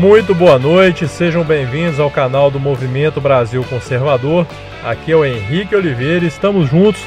Muito 0.00 0.34
boa 0.34 0.58
noite, 0.58 1.06
sejam 1.06 1.44
bem-vindos 1.44 2.00
ao 2.00 2.10
canal 2.10 2.50
do 2.50 2.58
Movimento 2.58 3.20
Brasil 3.20 3.62
Conservador. 3.64 4.46
Aqui 4.82 5.12
é 5.12 5.14
o 5.14 5.26
Henrique 5.26 5.76
Oliveira, 5.76 6.24
estamos 6.24 6.70
juntos 6.70 7.02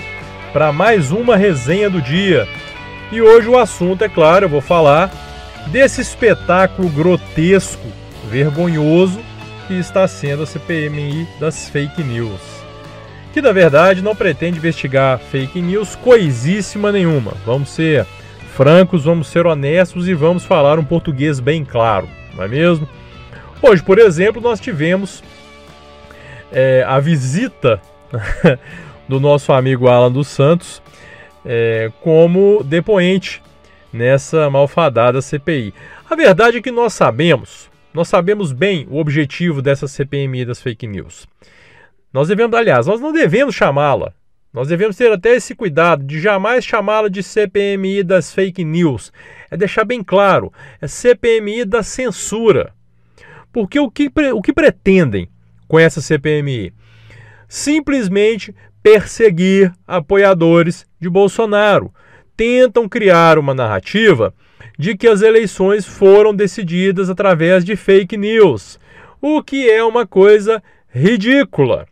para 0.54 0.72
mais 0.72 1.12
uma 1.12 1.36
resenha 1.36 1.90
do 1.90 2.00
dia. 2.00 2.48
E 3.12 3.20
hoje 3.20 3.50
o 3.50 3.58
assunto, 3.58 4.04
é 4.04 4.08
claro, 4.08 4.46
eu 4.46 4.50
vou 4.50 4.62
falar 4.62 5.12
desse 5.72 6.02
espetáculo 6.02 6.88
grotesco, 6.88 7.88
vergonhoso 8.30 9.20
que 9.68 9.74
está 9.74 10.08
sendo 10.08 10.44
a 10.44 10.46
CPMI 10.46 11.28
das 11.40 11.68
fake 11.68 12.04
news. 12.04 12.42
Que 13.34 13.42
na 13.42 13.52
verdade 13.52 14.04
não 14.04 14.16
pretende 14.16 14.60
investigar 14.60 15.18
fake 15.18 15.60
news 15.60 15.96
coisíssima 15.96 16.92
nenhuma. 16.92 17.34
Vamos 17.44 17.70
ser 17.70 18.06
francos, 18.54 19.06
vamos 19.06 19.28
ser 19.28 19.48
honestos 19.48 20.08
e 20.08 20.14
vamos 20.14 20.46
falar 20.46 20.78
um 20.78 20.86
português 20.86 21.40
bem 21.40 21.66
claro, 21.66 22.08
não 22.36 22.44
é 22.44 22.48
mesmo? 22.48 22.88
Hoje, 23.60 23.82
por 23.82 23.98
exemplo, 23.98 24.40
nós 24.40 24.60
tivemos 24.60 25.24
é, 26.52 26.86
a 26.88 27.00
visita 27.00 27.82
do 29.10 29.20
nosso 29.20 29.52
amigo 29.52 29.88
Alan 29.88 30.12
dos 30.12 30.28
Santos 30.28 30.84
é, 31.44 31.92
como 32.02 32.64
depoente 32.64 33.42
nessa 33.92 34.48
malfadada 34.52 35.20
CPI. 35.20 35.74
A 36.08 36.16
verdade 36.16 36.58
é 36.58 36.62
que 36.62 36.72
nós 36.72 36.94
sabemos, 36.94 37.72
nós 37.92 38.08
sabemos 38.08 38.52
bem 38.52 38.86
o 38.88 39.00
objetivo 39.00 39.64
dessa 39.64 39.88
CPMI 39.88 40.46
das 40.46 40.62
fake 40.62 40.86
news. 40.86 41.28
Nós 42.14 42.28
devemos, 42.28 42.56
aliás, 42.56 42.86
nós 42.86 43.02
não 43.02 43.12
devemos 43.12 43.56
chamá-la. 43.56 44.14
Nós 44.54 44.68
devemos 44.68 44.96
ter 44.96 45.12
até 45.12 45.36
esse 45.36 45.56
cuidado 45.56 46.04
de 46.04 46.20
jamais 46.20 46.64
chamá-la 46.64 47.08
de 47.08 47.24
CPMI 47.24 48.04
das 48.04 48.32
fake 48.32 48.64
news. 48.64 49.12
É 49.50 49.58
deixar 49.58 49.84
bem 49.84 50.04
claro, 50.04 50.54
é 50.80 50.88
CPMI 50.88 51.66
da 51.66 51.82
censura. 51.82 52.72
Porque 53.52 53.80
o 53.80 53.90
que, 53.90 54.12
o 54.32 54.42
que 54.44 54.54
pretendem 54.54 55.28
com 55.68 55.80
essa 55.80 56.02
CPMI? 56.02 56.72
Simplesmente 57.48 58.54
perseguir 58.84 59.74
apoiadores 59.88 60.86
de 61.00 61.10
Bolsonaro. 61.10 61.92
Tentam 62.38 62.88
criar 62.88 63.40
uma 63.40 63.56
narrativa 63.56 64.36
de 64.78 64.96
que 64.96 65.08
as 65.08 65.24
eleições 65.24 65.84
foram 65.84 66.34
decididas 66.34 67.10
através 67.10 67.66
de 67.66 67.76
fake 67.76 68.18
news, 68.18 68.80
o 69.20 69.42
que 69.42 69.70
é 69.70 69.84
uma 69.84 70.06
coisa 70.06 70.62
ridícula. 70.90 71.88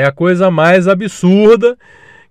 É 0.00 0.04
a 0.04 0.12
coisa 0.12 0.50
mais 0.50 0.88
absurda 0.88 1.76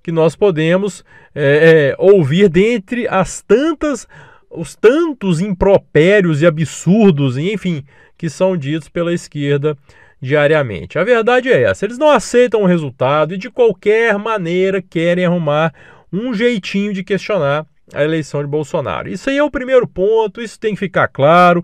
que 0.04 0.12
nós 0.12 0.36
podemos 0.36 1.04
é, 1.34 1.94
é, 1.94 1.96
ouvir 1.98 2.50
dentre 2.50 3.08
as 3.08 3.42
tantas, 3.42 4.08
os 4.50 4.76
tantos 4.76 5.40
impropérios 5.40 6.42
e 6.42 6.46
absurdos, 6.46 7.38
enfim, 7.38 7.84
que 8.18 8.30
são 8.30 8.58
ditos 8.58 8.90
pela 8.90 9.14
esquerda 9.14 9.78
diariamente. 10.22 11.00
A 11.00 11.04
verdade 11.04 11.50
é 11.50 11.64
essa: 11.64 11.86
eles 11.86 11.98
não 11.98 12.10
aceitam 12.10 12.64
o 12.64 12.68
resultado 12.68 13.34
e 13.34 13.38
de 13.38 13.50
qualquer 13.50 14.18
maneira 14.18 14.82
querem 14.82 15.26
arrumar 15.26 15.74
um 16.12 16.34
jeitinho 16.34 16.94
de 16.94 17.04
questionar 17.04 17.66
a 17.94 18.04
eleição 18.04 18.42
de 18.42 18.48
Bolsonaro. 18.48 19.10
Isso 19.10 19.30
aí 19.30 19.38
é 19.38 19.44
o 19.44 19.52
primeiro 19.52 19.88
ponto, 19.88 20.42
isso 20.42 20.60
tem 20.60 20.74
que 20.74 20.80
ficar 20.80 21.08
claro. 21.08 21.64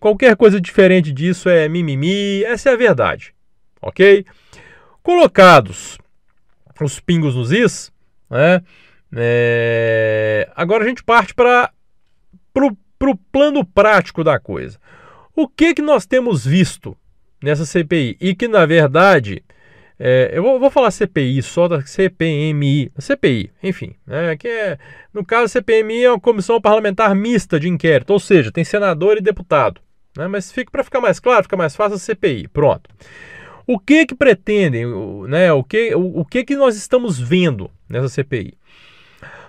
Qualquer 0.00 0.34
coisa 0.36 0.60
diferente 0.60 1.12
disso 1.12 1.48
é 1.48 1.68
mimimi, 1.68 2.42
essa 2.44 2.70
é 2.70 2.72
a 2.72 2.76
verdade, 2.76 3.32
ok? 3.80 4.24
Colocados 5.02 5.98
os 6.80 6.98
pingos 6.98 7.36
nos 7.36 7.52
is, 7.52 7.92
né? 8.28 8.60
É... 9.14 10.50
agora 10.56 10.84
a 10.84 10.88
gente 10.88 11.04
parte 11.04 11.34
para 11.34 11.70
o 12.56 13.16
plano 13.30 13.64
prático 13.64 14.24
da 14.24 14.40
coisa. 14.40 14.78
O 15.36 15.46
que, 15.46 15.74
que 15.74 15.82
nós 15.82 16.06
temos 16.06 16.44
visto 16.44 16.96
nessa 17.42 17.66
CPI. 17.66 18.16
E 18.20 18.34
que, 18.34 18.46
na 18.46 18.64
verdade, 18.64 19.42
é, 19.98 20.30
eu 20.32 20.42
vou, 20.42 20.58
vou, 20.58 20.70
falar 20.70 20.90
CPI, 20.90 21.42
só 21.42 21.68
da 21.68 21.82
CPMI, 21.82 22.92
CPI, 22.98 23.50
enfim, 23.62 23.94
né, 24.06 24.36
que 24.36 24.48
é, 24.48 24.78
no 25.12 25.24
caso, 25.24 25.48
CPMI 25.48 26.04
é 26.04 26.10
uma 26.10 26.20
comissão 26.20 26.60
parlamentar 26.60 27.14
mista 27.14 27.58
de 27.58 27.68
inquérito, 27.68 28.12
ou 28.12 28.20
seja, 28.20 28.52
tem 28.52 28.64
senador 28.64 29.18
e 29.18 29.20
deputado. 29.20 29.80
Né, 30.16 30.26
mas 30.28 30.52
para 30.70 30.84
ficar 30.84 31.00
mais 31.00 31.18
claro, 31.18 31.42
fica 31.42 31.56
mais 31.56 31.74
fácil 31.74 31.96
a 31.96 31.98
CPI. 31.98 32.48
Pronto. 32.48 32.88
O 33.66 33.78
que 33.78 34.06
que 34.06 34.14
pretendem, 34.14 34.86
né, 35.28 35.52
o, 35.52 35.62
que, 35.62 35.94
o, 35.94 36.20
o 36.20 36.24
que 36.24 36.44
que 36.44 36.56
nós 36.56 36.76
estamos 36.76 37.18
vendo 37.18 37.70
nessa 37.88 38.08
CPI? 38.08 38.54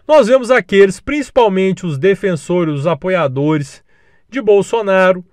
Nós 0.07 0.28
vemos 0.28 0.51
aqueles, 0.51 1.00
principalmente 1.00 1.85
os 1.85 1.97
defensores, 1.97 2.81
os 2.81 2.88
apoiadores 2.88 3.84
de 4.29 4.41
Bolsonaro, 4.41 5.25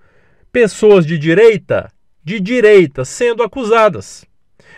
pessoas 0.51 1.05
de 1.05 1.17
direita 1.17 1.91
de 2.23 2.39
direita 2.39 3.03
sendo 3.03 3.43
acusadas, 3.43 4.25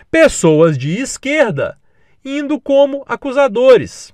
pessoas 0.10 0.78
de 0.78 1.00
esquerda 1.00 1.78
indo 2.24 2.60
como 2.60 3.04
acusadores, 3.06 4.14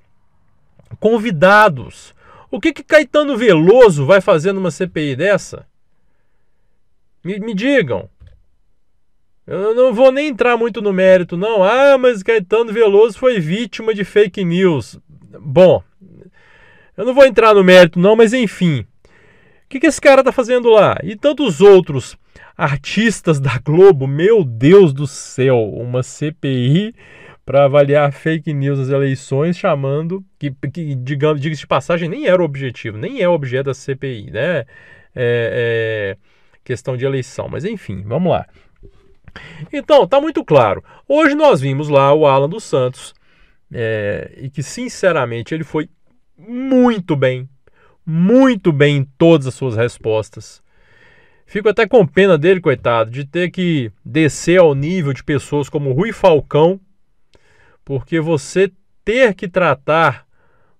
convidados. 0.98 2.14
O 2.50 2.60
que, 2.60 2.72
que 2.72 2.82
Caetano 2.82 3.36
Veloso 3.36 4.04
vai 4.04 4.20
fazer 4.20 4.52
numa 4.52 4.72
CPI 4.72 5.14
dessa? 5.14 5.64
Me, 7.22 7.38
me 7.38 7.54
digam. 7.54 8.08
Eu 9.50 9.74
não 9.74 9.92
vou 9.92 10.12
nem 10.12 10.28
entrar 10.28 10.56
muito 10.56 10.80
no 10.80 10.92
mérito, 10.92 11.36
não. 11.36 11.64
Ah, 11.64 11.98
mas 11.98 12.22
Caetano 12.22 12.72
Veloso 12.72 13.18
foi 13.18 13.40
vítima 13.40 13.92
de 13.92 14.04
fake 14.04 14.44
news. 14.44 14.96
Bom, 15.40 15.82
eu 16.96 17.04
não 17.04 17.12
vou 17.12 17.26
entrar 17.26 17.52
no 17.52 17.64
mérito, 17.64 17.98
não, 17.98 18.14
mas 18.14 18.32
enfim. 18.32 18.86
O 19.04 19.68
que, 19.68 19.80
que 19.80 19.88
esse 19.88 20.00
cara 20.00 20.22
tá 20.22 20.30
fazendo 20.30 20.70
lá? 20.70 20.96
E 21.02 21.16
tantos 21.16 21.60
outros 21.60 22.16
artistas 22.56 23.40
da 23.40 23.58
Globo, 23.58 24.06
meu 24.06 24.44
Deus 24.44 24.92
do 24.92 25.04
céu, 25.04 25.58
uma 25.74 26.04
CPI 26.04 26.94
para 27.44 27.64
avaliar 27.64 28.12
fake 28.12 28.54
news 28.54 28.78
nas 28.78 28.90
eleições, 28.90 29.58
chamando 29.58 30.24
que, 30.38 30.52
que 30.72 30.94
digamos, 30.94 31.40
diga-se 31.40 31.62
de 31.62 31.66
passagem, 31.66 32.08
nem 32.08 32.28
era 32.28 32.40
o 32.40 32.44
objetivo, 32.44 32.96
nem 32.96 33.20
é 33.20 33.28
o 33.28 33.32
objeto 33.32 33.66
da 33.66 33.74
CPI, 33.74 34.30
né? 34.30 34.58
É, 34.60 34.64
é 35.16 36.16
questão 36.62 36.96
de 36.96 37.04
eleição, 37.04 37.48
mas 37.48 37.64
enfim, 37.64 38.04
vamos 38.06 38.30
lá. 38.30 38.46
Então, 39.72 40.06
tá 40.06 40.20
muito 40.20 40.44
claro. 40.44 40.82
Hoje 41.08 41.34
nós 41.34 41.60
vimos 41.60 41.88
lá 41.88 42.12
o 42.12 42.26
Alan 42.26 42.48
dos 42.48 42.64
Santos 42.64 43.14
é, 43.72 44.32
e 44.36 44.50
que 44.50 44.62
sinceramente 44.62 45.54
ele 45.54 45.64
foi 45.64 45.88
muito 46.36 47.14
bem, 47.14 47.48
muito 48.04 48.72
bem 48.72 48.98
em 48.98 49.04
todas 49.04 49.46
as 49.46 49.54
suas 49.54 49.76
respostas. 49.76 50.62
Fico 51.46 51.68
até 51.68 51.86
com 51.86 52.06
pena 52.06 52.38
dele, 52.38 52.60
coitado, 52.60 53.10
de 53.10 53.24
ter 53.24 53.50
que 53.50 53.90
descer 54.04 54.60
ao 54.60 54.74
nível 54.74 55.12
de 55.12 55.24
pessoas 55.24 55.68
como 55.68 55.92
Rui 55.92 56.12
Falcão, 56.12 56.80
porque 57.84 58.20
você 58.20 58.70
ter 59.04 59.34
que 59.34 59.48
tratar 59.48 60.26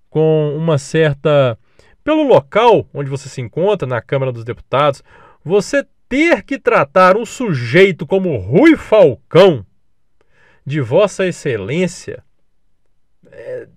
com 0.08 0.54
uma 0.56 0.78
certa. 0.78 1.58
pelo 2.04 2.22
local 2.22 2.86
onde 2.94 3.10
você 3.10 3.28
se 3.28 3.40
encontra, 3.40 3.86
na 3.86 4.00
Câmara 4.00 4.30
dos 4.30 4.44
Deputados, 4.44 5.02
você 5.44 5.84
ter 6.10 6.42
que 6.42 6.58
tratar 6.58 7.16
um 7.16 7.24
sujeito 7.24 8.04
como 8.04 8.36
Rui 8.36 8.76
Falcão, 8.76 9.64
de 10.66 10.80
Vossa 10.80 11.24
Excelência, 11.24 12.24
é, 13.30 13.68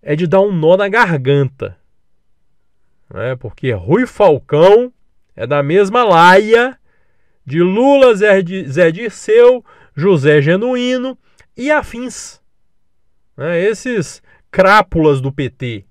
é 0.00 0.16
de 0.16 0.26
dar 0.26 0.40
um 0.40 0.50
nó 0.50 0.78
na 0.78 0.88
garganta. 0.88 1.76
Né? 3.12 3.36
Porque 3.36 3.70
Rui 3.72 4.06
Falcão 4.06 4.90
é 5.36 5.46
da 5.46 5.62
mesma 5.62 6.02
laia 6.04 6.78
de 7.44 7.60
Lula, 7.60 8.14
Zé, 8.14 8.42
Zé 8.66 8.90
Dirceu, 8.90 9.62
José 9.94 10.40
Genuíno 10.40 11.18
e 11.54 11.70
afins. 11.70 12.40
Né? 13.36 13.62
Esses 13.62 14.22
crápulas 14.50 15.20
do 15.20 15.30
PT. 15.30 15.84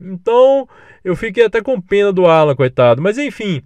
Então, 0.00 0.68
eu 1.04 1.14
fiquei 1.14 1.44
até 1.44 1.62
com 1.62 1.80
pena 1.80 2.12
do 2.12 2.26
Alan, 2.26 2.56
coitado. 2.56 3.00
Mas 3.00 3.16
enfim. 3.16 3.62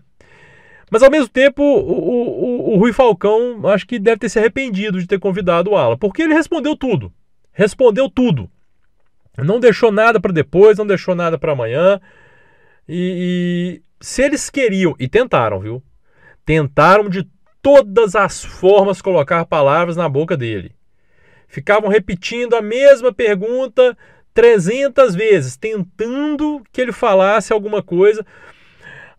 Mas 0.94 1.02
ao 1.02 1.10
mesmo 1.10 1.28
tempo, 1.28 1.60
o, 1.60 1.90
o, 1.90 2.74
o, 2.74 2.78
Rui 2.78 2.92
Falcão 2.92 3.66
acho 3.66 3.84
que 3.84 3.98
deve 3.98 4.18
ter 4.18 4.28
se 4.28 4.38
arrependido 4.38 5.00
de 5.00 5.08
ter 5.08 5.18
convidado 5.18 5.72
o 5.72 5.76
Alan, 5.76 5.98
porque 5.98 6.22
ele 6.22 6.34
respondeu 6.34 6.76
tudo. 6.76 7.12
Respondeu 7.52 8.08
tudo. 8.08 8.48
Não 9.36 9.58
deixou 9.58 9.90
nada 9.90 10.20
para 10.20 10.30
depois, 10.30 10.78
não 10.78 10.86
deixou 10.86 11.16
nada 11.16 11.36
para 11.36 11.50
amanhã. 11.50 12.00
E, 12.88 13.82
se 14.00 14.22
eles 14.22 14.48
queriam, 14.48 14.94
e 14.96 15.08
tentaram, 15.08 15.58
viu? 15.58 15.82
Tentaram 16.46 17.08
de 17.08 17.28
todas 17.60 18.14
as 18.14 18.44
formas 18.44 19.02
colocar 19.02 19.44
palavras 19.46 19.96
na 19.96 20.08
boca 20.08 20.36
dele. 20.36 20.76
Ficavam 21.48 21.90
repetindo 21.90 22.54
a 22.54 22.62
mesma 22.62 23.12
pergunta 23.12 23.98
300 24.32 25.16
vezes, 25.16 25.56
tentando 25.56 26.62
que 26.72 26.80
ele 26.80 26.92
falasse 26.92 27.52
alguma 27.52 27.82
coisa. 27.82 28.24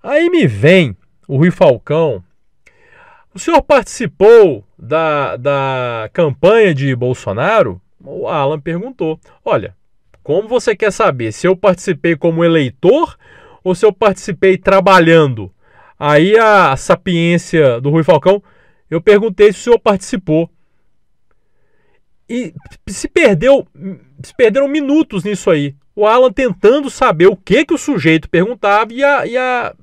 Aí 0.01 0.29
me 0.29 0.47
vem 0.47 0.95
o 1.27 1.37
Rui 1.37 1.51
Falcão. 1.51 2.23
O 3.33 3.39
senhor 3.39 3.61
participou 3.61 4.63
da, 4.77 5.35
da 5.35 6.09
campanha 6.13 6.73
de 6.73 6.95
Bolsonaro? 6.95 7.81
O 8.01 8.27
Alan 8.27 8.59
perguntou. 8.59 9.19
Olha, 9.43 9.75
como 10.23 10.47
você 10.47 10.75
quer 10.75 10.91
saber 10.91 11.31
se 11.31 11.47
eu 11.47 11.55
participei 11.55 12.15
como 12.15 12.43
eleitor 12.43 13.17
ou 13.63 13.75
se 13.75 13.85
eu 13.85 13.91
participei 13.91 14.57
trabalhando. 14.57 15.51
Aí 15.99 16.37
a 16.37 16.75
sapiência 16.77 17.81
do 17.81 17.89
Rui 17.89 18.03
Falcão, 18.03 18.41
eu 18.89 19.01
perguntei 19.01 19.51
se 19.51 19.59
o 19.59 19.63
senhor 19.63 19.79
participou. 19.79 20.49
E 22.29 22.53
se 22.87 23.07
perdeu, 23.07 23.67
se 24.23 24.33
perderam 24.35 24.67
minutos 24.67 25.23
nisso 25.23 25.49
aí. 25.49 25.75
O 25.95 26.05
Alan 26.05 26.31
tentando 26.31 26.89
saber 26.89 27.27
o 27.27 27.37
que 27.37 27.65
que 27.65 27.73
o 27.73 27.77
sujeito 27.77 28.29
perguntava 28.29 28.93
e 28.93 29.03
a, 29.03 29.25
e 29.25 29.37
a 29.37 29.73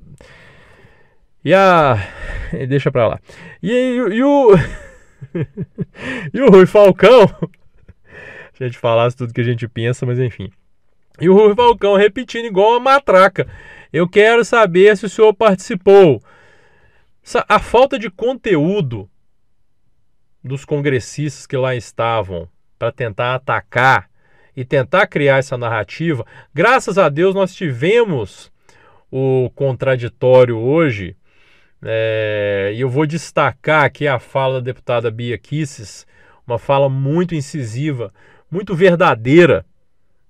e 1.44 1.52
a. 1.54 1.96
Deixa 2.68 2.90
pra 2.90 3.08
lá. 3.08 3.20
E, 3.62 3.70
e, 3.70 3.96
e 4.16 4.24
o. 4.24 4.54
e 6.32 6.40
o 6.40 6.50
Rui 6.50 6.66
Falcão. 6.66 7.24
A 8.60 8.64
gente 8.64 8.78
falasse 8.78 9.16
tudo 9.16 9.34
que 9.34 9.40
a 9.40 9.44
gente 9.44 9.66
pensa, 9.66 10.06
mas 10.06 10.20
enfim. 10.20 10.48
E 11.20 11.28
o 11.28 11.34
Rui 11.34 11.52
Falcão 11.52 11.96
repetindo 11.96 12.44
igual 12.44 12.72
uma 12.72 12.80
matraca. 12.80 13.48
Eu 13.92 14.08
quero 14.08 14.44
saber 14.44 14.96
se 14.96 15.04
o 15.04 15.08
senhor 15.08 15.34
participou. 15.34 16.22
A 17.48 17.58
falta 17.58 17.98
de 17.98 18.08
conteúdo 18.08 19.10
dos 20.44 20.64
congressistas 20.64 21.44
que 21.44 21.56
lá 21.56 21.74
estavam 21.74 22.48
para 22.78 22.92
tentar 22.92 23.34
atacar 23.34 24.08
e 24.56 24.64
tentar 24.64 25.08
criar 25.08 25.38
essa 25.38 25.58
narrativa. 25.58 26.24
Graças 26.54 26.98
a 26.98 27.08
Deus 27.08 27.34
nós 27.34 27.52
tivemos 27.52 28.52
o 29.10 29.50
contraditório 29.56 30.56
hoje 30.56 31.16
é, 31.84 32.72
e 32.74 32.80
eu 32.80 32.88
vou 32.88 33.06
destacar 33.06 33.84
aqui 33.84 34.06
a 34.06 34.18
fala 34.18 34.54
da 34.54 34.66
deputada 34.66 35.10
Bia 35.10 35.36
Kisses, 35.36 36.06
uma 36.46 36.58
fala 36.58 36.88
muito 36.88 37.34
incisiva, 37.34 38.12
muito 38.50 38.74
verdadeira, 38.74 39.64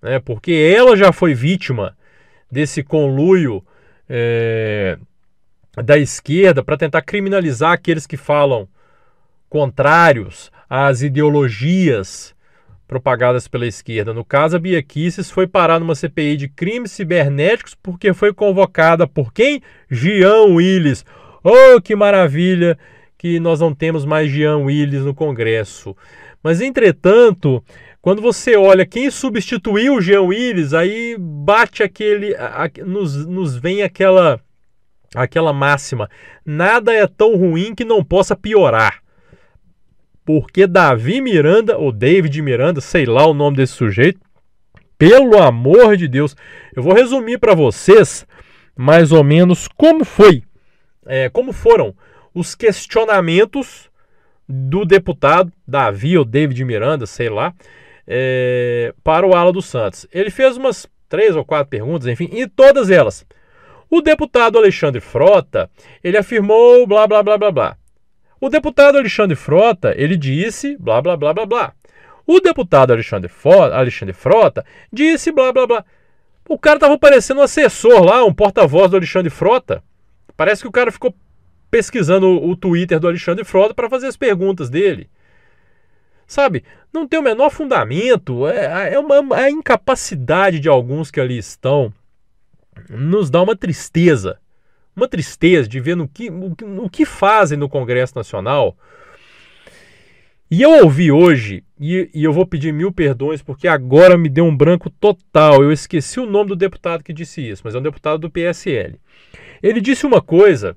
né, 0.01 0.19
porque 0.19 0.53
ela 0.53 0.97
já 0.97 1.13
foi 1.13 1.35
vítima 1.35 1.97
desse 2.51 2.83
conluio 2.83 3.65
é, 4.09 4.99
da 5.85 5.99
esquerda 5.99 6.63
para 6.63 6.77
tentar 6.77 7.03
criminalizar 7.03 7.73
aqueles 7.73 8.07
que 8.07 8.17
falam 8.17 8.69
contrários 9.49 10.51
às 10.69 11.03
ideologias 11.03 12.35
propagadas 12.89 13.49
pela 13.49 13.67
esquerda. 13.67 14.13
No 14.13 14.25
caso, 14.25 14.57
a 14.57 14.59
Bia 14.59 14.83
Kisses 14.83 15.31
foi 15.31 15.47
parar 15.47 15.81
numa 15.81 15.95
CPI 15.95 16.37
de 16.37 16.49
crimes 16.49 16.93
cibernéticos 16.93 17.75
porque 17.75 18.13
foi 18.13 18.35
convocada 18.35 19.07
por 19.07 19.33
quem? 19.33 19.63
Jean 19.91 20.45
Willis, 20.55 21.05
Oh, 21.45 21.81
que 21.81 21.97
maravilha 21.97 22.79
que 23.19 23.39
nós 23.39 23.61
não 23.61 23.75
temos 23.75 24.05
mais 24.05 24.31
Jean 24.31 24.59
Willis 24.59 25.05
no 25.05 25.15
Congresso. 25.15 25.97
Mas, 26.43 26.61
entretanto, 26.61 27.63
quando 28.01 28.21
você 28.21 28.57
olha 28.57 28.85
quem 28.85 29.11
substituiu 29.11 29.95
o 29.95 30.01
Jean 30.01 30.23
Willis, 30.23 30.75
aí 30.75 31.17
bate 31.19 31.83
aquele. 31.83 32.35
A, 32.35 32.65
a, 32.65 32.85
nos, 32.85 33.27
nos 33.27 33.57
vem 33.57 33.83
aquela, 33.83 34.41
aquela 35.15 35.53
máxima: 35.53 36.11
nada 36.45 36.93
é 36.93 37.07
tão 37.07 37.37
ruim 37.37 37.75
que 37.75 37.85
não 37.85 38.05
possa 38.05 38.35
piorar. 38.35 39.01
Porque 40.25 40.67
Davi 40.67 41.21
Miranda, 41.21 41.77
ou 41.79 41.91
David 41.93 42.41
Miranda, 42.43 42.81
sei 42.81 43.07
lá 43.07 43.27
o 43.27 43.35
nome 43.35 43.57
desse 43.57 43.73
sujeito, 43.73 44.21
pelo 44.99 45.41
amor 45.41 45.97
de 45.97 46.07
Deus, 46.07 46.37
eu 46.77 46.83
vou 46.83 46.93
resumir 46.93 47.39
para 47.39 47.55
vocês 47.55 48.25
mais 48.77 49.11
ou 49.11 49.25
menos 49.25 49.69
como 49.77 50.05
foi 50.05 50.43
é, 51.07 51.29
como 51.29 51.53
foram 51.53 51.95
os 52.35 52.55
questionamentos 52.55 53.91
do 54.49 54.85
deputado 54.85 55.53
Davi 55.67 56.19
ou 56.19 56.25
David 56.25 56.65
Miranda, 56.65 57.07
sei 57.07 57.29
lá, 57.29 57.55
é, 58.07 58.95
para 59.03 59.27
o 59.27 59.35
Ala 59.35 59.53
dos 59.53 59.67
Santos. 59.67 60.07
Ele 60.13 60.31
fez 60.31 60.57
umas 60.57 60.87
três 61.09 61.37
ou 61.37 61.45
quatro 61.45 61.69
perguntas, 61.69 62.09
enfim, 62.09 62.29
e 62.33 62.47
todas 62.47 62.91
elas. 62.91 63.27
O 63.91 64.01
deputado 64.01 64.59
Alexandre 64.59 65.01
Frota, 65.01 65.71
ele 66.03 66.17
afirmou 66.17 66.87
blá 66.87 67.07
blá 67.07 67.23
blá 67.23 67.37
blá 67.37 67.51
blá. 67.51 67.77
O 68.41 68.49
deputado 68.49 68.99
Alexandre 68.99 69.37
Frota, 69.37 69.95
ele 69.97 70.17
disse 70.17 70.77
blá 70.79 71.01
blá 71.01 71.17
blá 71.17 71.33
blá 71.33 71.47
blá. 71.47 71.73
O 72.27 72.41
deputado 72.41 72.93
Alexandre, 72.93 73.31
Alexandre 73.73 74.15
Frota 74.15 74.65
disse 74.93 75.31
blá 75.31 75.53
blá 75.53 75.67
blá. 75.67 75.85
O 76.49 76.59
cara 76.59 76.77
estava 76.77 76.99
parecendo 76.99 77.41
um 77.41 77.45
assessor 77.45 78.03
lá, 78.03 78.25
um 78.25 78.33
porta-voz 78.33 78.91
do 78.91 78.97
Alexandre 78.97 79.31
Frota. 79.31 79.83
Parece 80.37 80.63
que 80.63 80.69
o 80.69 80.73
cara 80.73 80.91
ficou 80.91 81.15
pesquisando 81.71 82.29
o 82.29 82.55
Twitter 82.57 83.01
do 83.01 83.09
Alexandre 83.09 83.45
Frota 83.45 83.75
para 83.75 83.89
fazer 83.89 84.07
as 84.07 84.17
perguntas 84.17 84.69
dele. 84.69 85.09
Sabe, 86.27 86.65
não 86.93 87.07
tem 87.07 87.19
o 87.19 87.23
menor 87.23 87.51
fundamento, 87.51 88.47
é, 88.47 88.95
é 88.95 88.99
uma 88.99 89.37
a 89.37 89.51
incapacidade 89.51 90.61
de 90.61 90.69
alguns 90.69 91.11
que 91.11 91.21
ali 91.21 91.37
estão 91.37 91.93
nos 92.89 93.31
dá 93.31 93.43
uma 93.43 93.57
tristeza. 93.57 94.39
Uma 94.95 95.09
tristeza 95.09 95.69
de 95.69 95.81
ver 95.81 95.97
no 95.97 96.07
que, 96.07 96.31
o, 96.31 96.55
o 96.85 96.91
que 96.91 97.05
fazem 97.05 97.57
no 97.57 97.69
Congresso 97.69 98.15
Nacional. 98.15 98.77
E 100.51 100.61
eu 100.61 100.85
ouvi 100.85 101.11
hoje, 101.11 101.65
e, 101.81 102.11
e, 102.13 102.23
eu 102.23 102.33
vou 102.33 102.47
pedir 102.47 102.75
mil 102.75 102.93
perdões, 102.93 103.41
porque 103.41 103.67
agora 103.67 104.19
me 104.19 104.29
deu 104.29 104.45
um 104.45 104.55
branco 104.55 104.91
total. 104.91 105.63
Eu 105.63 105.73
esqueci 105.73 106.21
o 106.21 106.27
nome 106.27 106.51
do 106.51 106.57
deputado 106.57 107.03
que 107.03 107.13
disse 107.13 107.41
isso, 107.41 107.63
mas 107.65 107.75
é 107.75 107.79
um 107.79 107.83
deputado 107.83 108.19
do 108.19 108.31
PSL. 108.31 109.01
Ele 109.63 109.81
disse 109.81 110.05
uma 110.05 110.21
coisa 110.21 110.77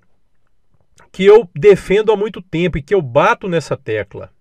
que 1.11 1.25
eu 1.25 1.49
defendo 1.55 2.11
há 2.11 2.15
muito 2.15 2.41
tempo 2.41 2.77
e 2.77 2.81
que 2.81 2.93
eu 2.93 3.01
bato 3.01 3.47
nessa 3.47 3.75
tecla. 3.75 4.31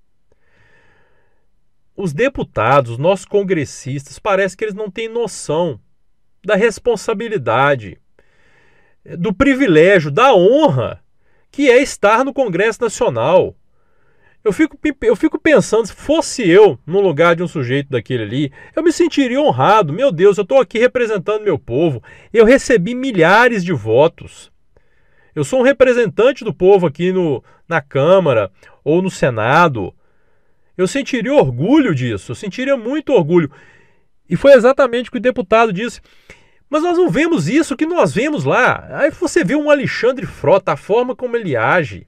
Os 1.96 2.12
deputados, 2.12 2.92
os 2.92 2.98
nossos 2.98 3.24
congressistas, 3.24 4.18
parece 4.18 4.56
que 4.56 4.64
eles 4.64 4.74
não 4.74 4.90
têm 4.90 5.08
noção 5.08 5.80
da 6.44 6.56
responsabilidade, 6.56 7.98
do 9.18 9.32
privilégio, 9.32 10.10
da 10.10 10.34
honra 10.34 11.02
que 11.50 11.70
é 11.70 11.80
estar 11.80 12.24
no 12.24 12.34
Congresso 12.34 12.82
Nacional. 12.82 13.54
Eu 14.44 14.52
fico, 14.52 14.78
eu 15.00 15.16
fico 15.16 15.38
pensando, 15.38 15.86
se 15.86 15.94
fosse 15.94 16.46
eu 16.46 16.78
no 16.86 17.00
lugar 17.00 17.34
de 17.34 17.42
um 17.42 17.48
sujeito 17.48 17.88
daquele 17.88 18.24
ali, 18.24 18.52
eu 18.76 18.82
me 18.82 18.92
sentiria 18.92 19.40
honrado. 19.40 19.90
Meu 19.90 20.12
Deus, 20.12 20.36
eu 20.36 20.42
estou 20.42 20.60
aqui 20.60 20.78
representando 20.78 21.42
meu 21.42 21.58
povo. 21.58 22.02
Eu 22.30 22.44
recebi 22.44 22.94
milhares 22.94 23.64
de 23.64 23.72
votos. 23.72 24.52
Eu 25.34 25.44
sou 25.44 25.60
um 25.60 25.62
representante 25.62 26.44
do 26.44 26.52
povo 26.52 26.86
aqui 26.86 27.10
no, 27.10 27.42
na 27.66 27.80
Câmara 27.80 28.52
ou 28.84 29.00
no 29.00 29.10
Senado. 29.10 29.94
Eu 30.76 30.86
sentiria 30.86 31.32
orgulho 31.32 31.94
disso, 31.94 32.32
eu 32.32 32.36
sentiria 32.36 32.76
muito 32.76 33.14
orgulho. 33.14 33.50
E 34.28 34.36
foi 34.36 34.52
exatamente 34.52 35.08
o 35.08 35.12
que 35.12 35.18
o 35.18 35.22
deputado 35.22 35.72
disse. 35.72 36.02
Mas 36.68 36.82
nós 36.82 36.98
não 36.98 37.08
vemos 37.08 37.48
isso 37.48 37.76
que 37.76 37.86
nós 37.86 38.12
vemos 38.12 38.44
lá. 38.44 38.88
Aí 38.90 39.10
você 39.10 39.42
vê 39.42 39.54
um 39.54 39.70
Alexandre 39.70 40.26
Frota, 40.26 40.72
a 40.72 40.76
forma 40.76 41.16
como 41.16 41.34
ele 41.34 41.56
age. 41.56 42.06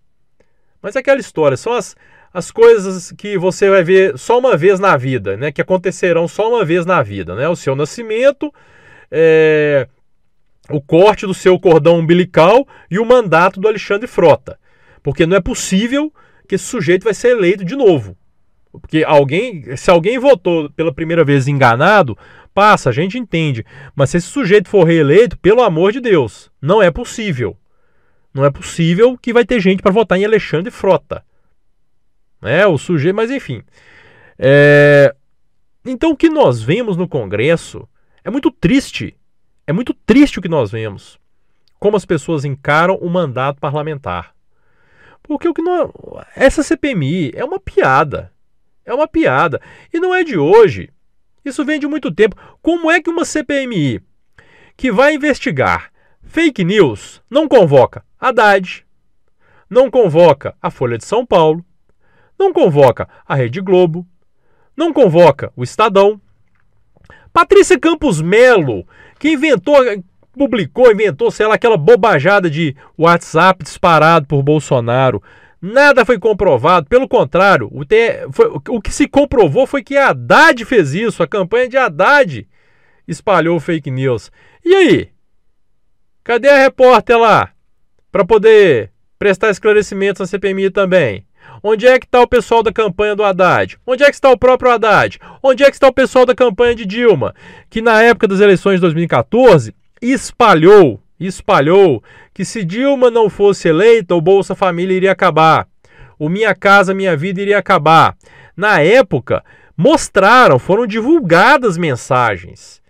Mas 0.82 0.96
é 0.96 0.98
aquela 0.98 1.20
história, 1.20 1.56
são 1.56 1.72
as, 1.72 1.96
as 2.36 2.50
coisas 2.50 3.12
que 3.12 3.38
você 3.38 3.70
vai 3.70 3.82
ver 3.82 4.18
só 4.18 4.38
uma 4.38 4.58
vez 4.58 4.78
na 4.78 4.94
vida, 4.94 5.38
né? 5.38 5.50
Que 5.50 5.62
acontecerão 5.62 6.28
só 6.28 6.50
uma 6.50 6.66
vez 6.66 6.84
na 6.84 7.02
vida, 7.02 7.34
né? 7.34 7.48
O 7.48 7.56
seu 7.56 7.74
nascimento, 7.74 8.52
é, 9.10 9.88
o 10.68 10.78
corte 10.78 11.26
do 11.26 11.32
seu 11.32 11.58
cordão 11.58 11.98
umbilical 11.98 12.68
e 12.90 12.98
o 12.98 13.06
mandato 13.06 13.58
do 13.58 13.66
Alexandre 13.66 14.06
Frota. 14.06 14.58
Porque 15.02 15.24
não 15.24 15.34
é 15.34 15.40
possível 15.40 16.12
que 16.46 16.56
esse 16.56 16.64
sujeito 16.64 17.04
vai 17.04 17.14
ser 17.14 17.28
eleito 17.28 17.64
de 17.64 17.74
novo. 17.74 18.14
Porque 18.70 19.02
alguém, 19.02 19.74
se 19.74 19.90
alguém 19.90 20.18
votou 20.18 20.68
pela 20.68 20.92
primeira 20.92 21.24
vez 21.24 21.48
enganado, 21.48 22.18
passa, 22.52 22.90
a 22.90 22.92
gente 22.92 23.16
entende. 23.16 23.64
Mas 23.94 24.10
se 24.10 24.18
esse 24.18 24.26
sujeito 24.26 24.68
for 24.68 24.84
reeleito, 24.84 25.38
pelo 25.38 25.62
amor 25.62 25.90
de 25.90 26.00
Deus, 26.00 26.50
não 26.60 26.82
é 26.82 26.90
possível. 26.90 27.56
Não 28.34 28.44
é 28.44 28.50
possível 28.50 29.16
que 29.16 29.32
vai 29.32 29.46
ter 29.46 29.58
gente 29.58 29.80
para 29.80 29.90
votar 29.90 30.18
em 30.18 30.26
Alexandre 30.26 30.70
Frota 30.70 31.24
né? 32.40 32.66
O 32.66 32.78
sujeito, 32.78 33.14
mas 33.14 33.30
enfim. 33.30 33.62
É... 34.38 35.14
Então 35.84 36.10
o 36.10 36.16
que 36.16 36.28
nós 36.28 36.62
vemos 36.62 36.96
no 36.96 37.08
Congresso 37.08 37.88
é 38.24 38.30
muito 38.30 38.50
triste. 38.50 39.16
É 39.66 39.72
muito 39.72 39.94
triste 39.94 40.38
o 40.38 40.42
que 40.42 40.48
nós 40.48 40.70
vemos. 40.70 41.18
Como 41.78 41.96
as 41.96 42.04
pessoas 42.04 42.44
encaram 42.44 42.96
o 42.96 43.08
mandato 43.08 43.60
parlamentar. 43.60 44.34
Porque 45.22 45.48
o 45.48 45.54
que 45.54 45.62
nós... 45.62 45.90
essa 46.34 46.62
CPMI 46.62 47.32
é 47.34 47.44
uma 47.44 47.58
piada. 47.58 48.32
É 48.84 48.94
uma 48.94 49.08
piada. 49.08 49.60
E 49.92 49.98
não 49.98 50.14
é 50.14 50.22
de 50.22 50.38
hoje. 50.38 50.90
Isso 51.44 51.64
vem 51.64 51.78
de 51.78 51.86
muito 51.86 52.12
tempo. 52.12 52.36
Como 52.60 52.90
é 52.90 53.00
que 53.00 53.10
uma 53.10 53.24
CPMI 53.24 54.00
que 54.76 54.92
vai 54.92 55.14
investigar 55.14 55.90
fake 56.22 56.64
news 56.64 57.22
não 57.30 57.48
convoca 57.48 58.04
Haddad, 58.18 58.84
não 59.68 59.90
convoca 59.90 60.56
a 60.60 60.70
Folha 60.70 60.98
de 60.98 61.04
São 61.04 61.24
Paulo, 61.24 61.64
não 62.38 62.52
convoca 62.52 63.08
a 63.26 63.34
Rede 63.34 63.60
Globo, 63.60 64.06
não 64.76 64.92
convoca 64.92 65.52
o 65.56 65.62
Estadão. 65.62 66.20
Patrícia 67.32 67.78
Campos 67.78 68.20
Melo, 68.20 68.86
que 69.18 69.30
inventou, 69.30 69.76
publicou, 70.32 70.90
inventou, 70.90 71.30
sei 71.30 71.46
lá, 71.46 71.54
aquela 71.54 71.76
bobajada 71.76 72.48
de 72.48 72.76
WhatsApp 72.98 73.62
disparado 73.62 74.26
por 74.26 74.42
Bolsonaro. 74.42 75.22
Nada 75.60 76.04
foi 76.04 76.18
comprovado, 76.18 76.86
pelo 76.86 77.08
contrário, 77.08 77.68
o, 77.72 77.84
te, 77.84 78.26
foi, 78.30 78.46
o 78.68 78.80
que 78.80 78.92
se 78.92 79.08
comprovou 79.08 79.66
foi 79.66 79.82
que 79.82 79.96
a 79.96 80.10
Haddad 80.10 80.64
fez 80.64 80.94
isso, 80.94 81.22
a 81.22 81.26
campanha 81.26 81.68
de 81.68 81.76
Haddad 81.76 82.46
espalhou 83.08 83.58
fake 83.58 83.90
news. 83.90 84.30
E 84.64 84.74
aí? 84.74 85.08
Cadê 86.22 86.48
a 86.48 86.58
repórter 86.58 87.18
lá? 87.18 87.52
para 88.16 88.24
poder 88.24 88.90
prestar 89.18 89.50
esclarecimentos 89.50 90.20
na 90.20 90.26
CPMI 90.26 90.70
também. 90.70 91.26
Onde 91.62 91.86
é 91.86 91.98
que 91.98 92.06
está 92.06 92.20
o 92.20 92.28
pessoal 92.28 92.62
da 92.62 92.72
campanha 92.72 93.16
do 93.16 93.24
Haddad? 93.24 93.78
Onde 93.86 94.02
é 94.02 94.06
que 94.06 94.14
está 94.14 94.30
o 94.30 94.38
próprio 94.38 94.70
Haddad? 94.70 95.18
Onde 95.42 95.62
é 95.62 95.66
que 95.66 95.76
está 95.76 95.88
o 95.88 95.92
pessoal 95.92 96.26
da 96.26 96.34
campanha 96.34 96.74
de 96.74 96.84
Dilma? 96.84 97.34
Que 97.68 97.80
na 97.80 98.02
época 98.02 98.28
das 98.28 98.40
eleições 98.40 98.76
de 98.76 98.80
2014 98.82 99.74
espalhou, 100.00 101.00
espalhou 101.18 102.02
que 102.34 102.44
se 102.44 102.64
Dilma 102.64 103.10
não 103.10 103.30
fosse 103.30 103.68
eleita, 103.68 104.14
o 104.14 104.20
Bolsa 104.20 104.54
Família 104.54 104.96
iria 104.96 105.12
acabar. 105.12 105.66
O 106.18 106.28
Minha 106.28 106.54
Casa 106.54 106.94
Minha 106.94 107.16
Vida 107.16 107.40
iria 107.40 107.58
acabar. 107.58 108.16
Na 108.56 108.80
época, 108.80 109.44
mostraram, 109.76 110.58
foram 110.58 110.86
divulgadas 110.86 111.76
mensagens 111.76 112.80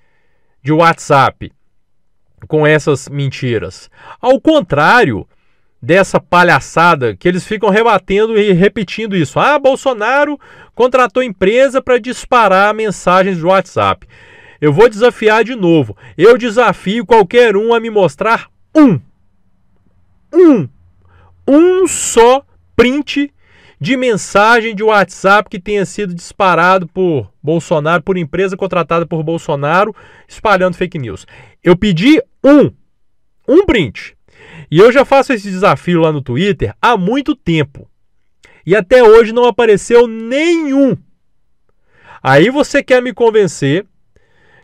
de 0.63 0.73
WhatsApp 0.73 1.53
com 2.47 2.67
essas 2.67 3.09
mentiras. 3.09 3.91
Ao 4.21 4.41
contrário, 4.41 5.27
dessa 5.81 6.21
palhaçada 6.21 7.17
que 7.17 7.29
eles 7.29 7.47
ficam 7.47 7.71
rebatendo 7.71 8.39
e 8.39 8.53
repetindo 8.53 9.17
isso. 9.17 9.39
Ah, 9.39 9.59
Bolsonaro 9.59 10.39
contratou 10.75 11.23
empresa 11.23 11.81
para 11.81 11.99
disparar 11.99 12.75
mensagens 12.75 13.39
do 13.39 13.49
WhatsApp. 13.49 14.07
Eu 14.61 14.73
vou 14.73 14.89
desafiar 14.89 15.45
de 15.45 15.55
novo. 15.55 15.97
Eu 16.17 16.39
desafio 16.39 17.05
qualquer 17.05 17.57
um 17.57 17.75
a 17.75 17.81
me 17.81 17.91
mostrar 17.91 18.49
um, 18.75 18.99
um, 20.33 20.69
um 21.47 21.87
só 21.87 22.43
print 22.75 23.33
de 23.79 23.97
mensagem 23.97 24.75
de 24.75 24.83
WhatsApp 24.83 25.51
que 25.51 25.61
tenha 25.61 25.85
sido 25.85 26.15
disparado 26.15 26.87
por 26.89 27.31
Bolsonaro, 27.43 28.03
por 28.03 28.17
empresa 28.17 28.57
contratada 28.57 29.07
por 29.07 29.23
Bolsonaro, 29.23 29.95
espalhando 30.27 30.77
fake 30.77 30.99
news. 30.99 31.27
Eu 31.63 31.77
pedi 31.77 32.21
um, 32.43 32.73
um 33.47 33.67
print. 33.67 34.16
E 34.71 34.79
eu 34.79 34.91
já 34.91 35.05
faço 35.05 35.33
esse 35.33 35.51
desafio 35.51 36.01
lá 36.01 36.13
no 36.13 36.23
Twitter 36.23 36.75
há 36.81 36.97
muito 36.97 37.35
tempo. 37.35 37.89
E 38.65 38.75
até 38.75 39.03
hoje 39.03 39.33
não 39.33 39.45
apareceu 39.45 40.07
nenhum. 40.07 40.97
Aí 42.23 42.51
você 42.51 42.83
quer 42.83 43.01
me 43.01 43.13
convencer 43.13 43.87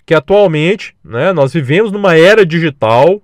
que 0.04 0.14
atualmente 0.14 0.96
né, 1.04 1.32
nós 1.32 1.52
vivemos 1.52 1.92
numa 1.92 2.16
era 2.16 2.44
digital, 2.44 3.22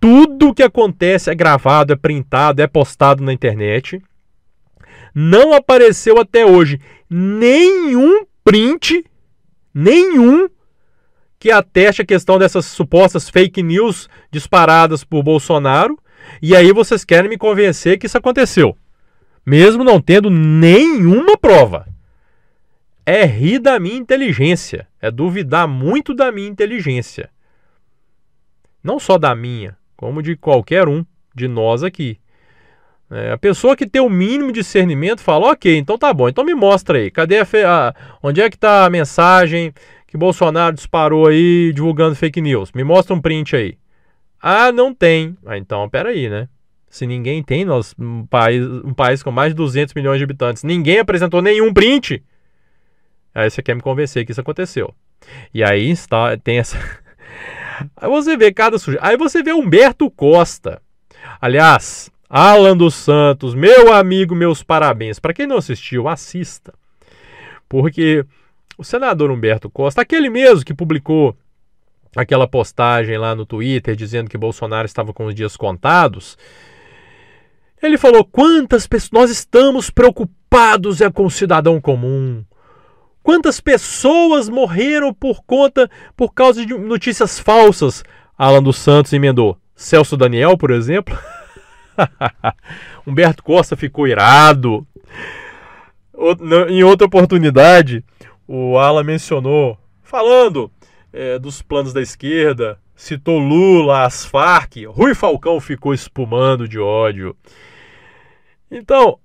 tudo 0.00 0.52
que 0.52 0.64
acontece 0.64 1.30
é 1.30 1.34
gravado, 1.34 1.92
é 1.92 1.96
printado, 1.96 2.60
é 2.60 2.66
postado 2.66 3.22
na 3.22 3.32
internet. 3.32 4.02
Não 5.14 5.52
apareceu 5.52 6.18
até 6.18 6.44
hoje 6.44 6.80
nenhum 7.08 8.24
print, 8.42 9.04
nenhum 9.72 10.48
que 11.42 11.50
ateste 11.50 12.02
a 12.02 12.06
questão 12.06 12.38
dessas 12.38 12.66
supostas 12.66 13.28
fake 13.28 13.64
news 13.64 14.08
disparadas 14.30 15.02
por 15.02 15.24
Bolsonaro. 15.24 15.98
E 16.40 16.54
aí 16.54 16.72
vocês 16.72 17.04
querem 17.04 17.28
me 17.28 17.36
convencer 17.36 17.98
que 17.98 18.06
isso 18.06 18.16
aconteceu, 18.16 18.76
mesmo 19.44 19.82
não 19.82 20.00
tendo 20.00 20.30
nenhuma 20.30 21.36
prova. 21.36 21.88
É 23.04 23.24
rir 23.24 23.58
da 23.58 23.80
minha 23.80 23.96
inteligência, 23.96 24.86
é 25.00 25.10
duvidar 25.10 25.66
muito 25.66 26.14
da 26.14 26.30
minha 26.30 26.46
inteligência. 26.46 27.28
Não 28.80 29.00
só 29.00 29.18
da 29.18 29.34
minha, 29.34 29.76
como 29.96 30.22
de 30.22 30.36
qualquer 30.36 30.86
um 30.86 31.04
de 31.34 31.48
nós 31.48 31.82
aqui. 31.82 32.20
É, 33.10 33.32
a 33.32 33.36
pessoa 33.36 33.74
que 33.74 33.84
tem 33.84 34.00
o 34.00 34.08
mínimo 34.08 34.52
discernimento 34.52 35.20
fala, 35.20 35.50
ok, 35.50 35.76
então 35.76 35.98
tá 35.98 36.14
bom, 36.14 36.28
então 36.28 36.44
me 36.44 36.54
mostra 36.54 36.98
aí, 36.98 37.10
cadê 37.10 37.40
a, 37.40 37.44
a 37.66 37.94
onde 38.22 38.40
é 38.40 38.48
que 38.48 38.56
está 38.56 38.86
a 38.86 38.90
mensagem 38.90 39.74
que 40.12 40.18
Bolsonaro 40.18 40.76
disparou 40.76 41.26
aí 41.26 41.72
divulgando 41.72 42.14
fake 42.14 42.38
news. 42.42 42.70
Me 42.72 42.84
mostra 42.84 43.14
um 43.14 43.20
print 43.20 43.56
aí. 43.56 43.78
Ah, 44.38 44.70
não 44.70 44.92
tem. 44.92 45.34
Ah, 45.46 45.56
então, 45.56 45.88
peraí, 45.88 46.28
né? 46.28 46.50
Se 46.90 47.06
ninguém 47.06 47.42
tem, 47.42 47.64
nós, 47.64 47.94
um 47.98 48.26
país, 48.26 48.62
um 48.62 48.92
país 48.92 49.22
com 49.22 49.30
mais 49.30 49.52
de 49.52 49.54
200 49.54 49.94
milhões 49.94 50.18
de 50.18 50.24
habitantes, 50.24 50.64
ninguém 50.64 50.98
apresentou 50.98 51.40
nenhum 51.40 51.72
print. 51.72 52.22
Aí 53.34 53.48
você 53.48 53.62
quer 53.62 53.74
me 53.74 53.80
convencer 53.80 54.26
que 54.26 54.32
isso 54.32 54.40
aconteceu. 54.42 54.94
E 55.54 55.64
aí 55.64 55.90
está, 55.90 56.36
tem 56.36 56.58
essa. 56.58 56.76
aí 57.96 58.06
você 58.10 58.36
vê 58.36 58.52
cada 58.52 58.78
sujeito. 58.78 59.02
Aí 59.02 59.16
você 59.16 59.42
vê 59.42 59.54
Humberto 59.54 60.10
Costa. 60.10 60.82
Aliás, 61.40 62.10
Alan 62.28 62.76
dos 62.76 62.94
Santos, 62.96 63.54
meu 63.54 63.90
amigo, 63.90 64.34
meus 64.34 64.62
parabéns. 64.62 65.18
Para 65.18 65.32
quem 65.32 65.46
não 65.46 65.56
assistiu, 65.56 66.06
assista. 66.06 66.74
Porque 67.66 68.26
o 68.82 68.84
senador 68.84 69.30
Humberto 69.30 69.70
Costa, 69.70 70.02
aquele 70.02 70.28
mesmo 70.28 70.64
que 70.64 70.74
publicou 70.74 71.36
aquela 72.14 72.46
postagem 72.46 73.16
lá 73.16 73.34
no 73.34 73.46
Twitter 73.46 73.96
dizendo 73.96 74.28
que 74.28 74.36
Bolsonaro 74.36 74.86
estava 74.86 75.12
com 75.12 75.24
os 75.26 75.34
dias 75.34 75.56
contados, 75.56 76.36
ele 77.82 77.96
falou: 77.96 78.24
quantas 78.24 78.86
pessoas 78.86 79.10
nós 79.12 79.30
estamos 79.30 79.90
preocupados 79.90 81.00
é 81.00 81.10
com 81.10 81.24
o 81.24 81.30
cidadão 81.30 81.80
comum. 81.80 82.44
Quantas 83.22 83.60
pessoas 83.60 84.48
morreram 84.48 85.14
por 85.14 85.42
conta, 85.44 85.88
por 86.16 86.34
causa 86.34 86.66
de 86.66 86.74
notícias 86.74 87.38
falsas? 87.38 88.04
Alan 88.36 88.62
dos 88.62 88.76
Santos 88.76 89.12
emendou. 89.12 89.56
Celso 89.76 90.16
Daniel, 90.16 90.58
por 90.58 90.72
exemplo. 90.72 91.16
Humberto 93.06 93.42
Costa 93.42 93.76
ficou 93.76 94.08
irado. 94.08 94.84
Em 96.68 96.82
outra 96.82 97.06
oportunidade, 97.06 98.04
o 98.54 98.78
Ala 98.78 99.02
mencionou, 99.02 99.78
falando 100.02 100.70
é, 101.10 101.38
dos 101.38 101.62
planos 101.62 101.94
da 101.94 102.02
esquerda, 102.02 102.78
citou 102.94 103.38
Lula, 103.38 104.04
as 104.04 104.26
Farc, 104.26 104.76
Rui 104.88 105.14
Falcão 105.14 105.58
ficou 105.58 105.94
espumando 105.94 106.68
de 106.68 106.78
ódio. 106.78 107.34
Então, 108.70 109.18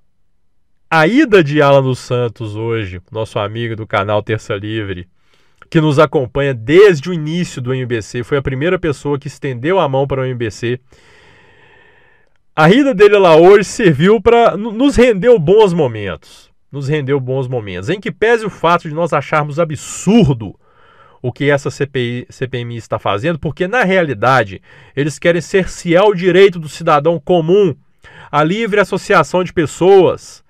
a 0.90 1.06
ida 1.08 1.44
de 1.44 1.62
Alan 1.62 1.84
dos 1.84 2.00
Santos 2.00 2.56
hoje, 2.56 3.02
nosso 3.12 3.38
amigo 3.38 3.76
do 3.76 3.86
canal 3.86 4.24
Terça 4.24 4.56
Livre, 4.56 5.10
que 5.70 5.82
nos 5.82 6.00
acompanha 6.00 6.54
desde 6.54 7.10
o 7.10 7.14
início 7.14 7.62
do 7.62 7.74
MBC, 7.74 8.24
foi 8.24 8.38
a 8.38 8.42
primeira 8.42 8.80
pessoa 8.80 9.20
que 9.20 9.28
estendeu 9.28 9.78
a 9.78 9.90
mão 9.90 10.08
para 10.08 10.22
o 10.22 10.26
MBC. 10.26 10.80
A 12.56 12.70
ida 12.70 12.94
dele 12.94 13.18
lá 13.18 13.36
hoje 13.36 13.66
serviu 13.66 14.22
para 14.22 14.56
nos 14.56 14.96
rendeu 14.96 15.38
bons 15.38 15.74
momentos 15.74 16.48
nos 16.72 16.88
rendeu 16.88 17.20
bons 17.20 17.48
momentos. 17.48 17.90
Em 17.90 18.00
que 18.00 18.12
pese 18.12 18.46
o 18.46 18.50
fato 18.50 18.88
de 18.88 18.94
nós 18.94 19.14
acharmos 19.14 19.60
absurdo 19.60 20.58
o 21.22 21.32
que 21.32 21.50
essa 21.50 21.72
CPI, 21.72 22.28
CPMI 22.30 22.78
está 22.78 23.00
fazendo, 23.00 23.40
porque 23.40 23.68
na 23.68 23.84
realidade 23.84 24.62
eles 24.96 25.18
querem 25.18 25.42
cercear 25.42 26.06
o 26.06 26.16
direito 26.16 26.60
do 26.60 26.70
cidadão 26.70 27.20
comum 27.20 27.76
à 28.32 28.44
livre 28.44 28.80
associação 28.80 29.44
de 29.44 29.52
pessoas 29.52 30.44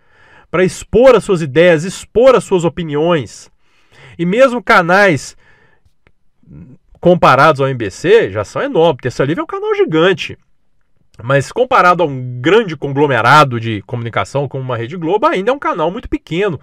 para 0.49 0.63
expor 0.63 1.15
as 1.15 1.23
suas 1.23 1.41
ideias, 1.41 1.83
expor 1.83 2.35
as 2.35 2.43
suas 2.43 2.63
opiniões. 2.63 3.51
E 4.17 4.25
mesmo 4.25 4.63
canais 4.63 5.37
comparados 6.99 7.61
ao 7.61 7.67
MBC 7.67 8.31
já 8.31 8.43
são 8.43 8.61
enormes. 8.61 9.01
Terça 9.01 9.23
Livre 9.23 9.41
é 9.41 9.43
um 9.43 9.47
canal 9.47 9.73
gigante. 9.75 10.37
Mas 11.23 11.51
comparado 11.51 12.03
a 12.03 12.05
um 12.05 12.39
grande 12.39 12.77
conglomerado 12.77 13.59
de 13.59 13.81
comunicação 13.83 14.47
como 14.47 14.63
uma 14.63 14.77
Rede 14.77 14.95
Globo, 14.95 15.25
ainda 15.25 15.51
é 15.51 15.53
um 15.53 15.59
canal 15.59 15.89
muito 15.89 16.07
pequeno. 16.07 16.59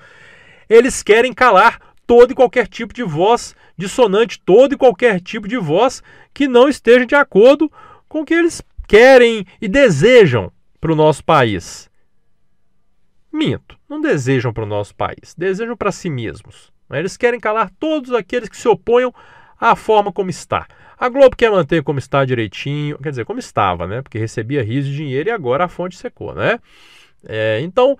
Eles 0.68 1.02
querem 1.02 1.32
calar 1.32 1.80
todo 2.06 2.32
e 2.32 2.34
qualquer 2.34 2.68
tipo 2.68 2.94
de 2.94 3.02
voz 3.02 3.54
dissonante, 3.76 4.40
todo 4.40 4.74
e 4.74 4.78
qualquer 4.78 5.20
tipo 5.20 5.48
de 5.48 5.56
voz 5.56 6.02
que 6.32 6.46
não 6.46 6.68
esteja 6.68 7.04
de 7.04 7.14
acordo 7.14 7.70
com 8.08 8.20
o 8.20 8.24
que 8.24 8.34
eles 8.34 8.62
querem 8.86 9.44
e 9.60 9.68
desejam 9.68 10.52
para 10.80 10.92
o 10.92 10.96
nosso 10.96 11.24
país. 11.24 11.90
Minto, 13.32 13.76
não 13.88 14.00
desejam 14.00 14.52
para 14.52 14.62
o 14.62 14.66
nosso 14.66 14.94
país, 14.94 15.34
desejam 15.36 15.76
para 15.76 15.90
si 15.90 16.08
mesmos. 16.08 16.72
Eles 16.90 17.16
querem 17.16 17.40
calar 17.40 17.70
todos 17.80 18.12
aqueles 18.12 18.48
que 18.48 18.56
se 18.56 18.68
oponham 18.68 19.12
à 19.70 19.74
forma 19.74 20.12
como 20.12 20.28
está. 20.28 20.66
A 20.98 21.08
Globo 21.08 21.34
quer 21.34 21.50
manter 21.50 21.82
como 21.82 21.98
está 21.98 22.22
direitinho, 22.24 22.98
quer 22.98 23.08
dizer, 23.08 23.24
como 23.24 23.38
estava, 23.38 23.86
né? 23.86 24.02
Porque 24.02 24.18
recebia 24.18 24.62
rios 24.62 24.84
de 24.84 24.94
dinheiro 24.94 25.30
e 25.30 25.32
agora 25.32 25.64
a 25.64 25.68
fonte 25.68 25.96
secou, 25.96 26.34
né? 26.34 26.60
É, 27.26 27.60
então, 27.62 27.98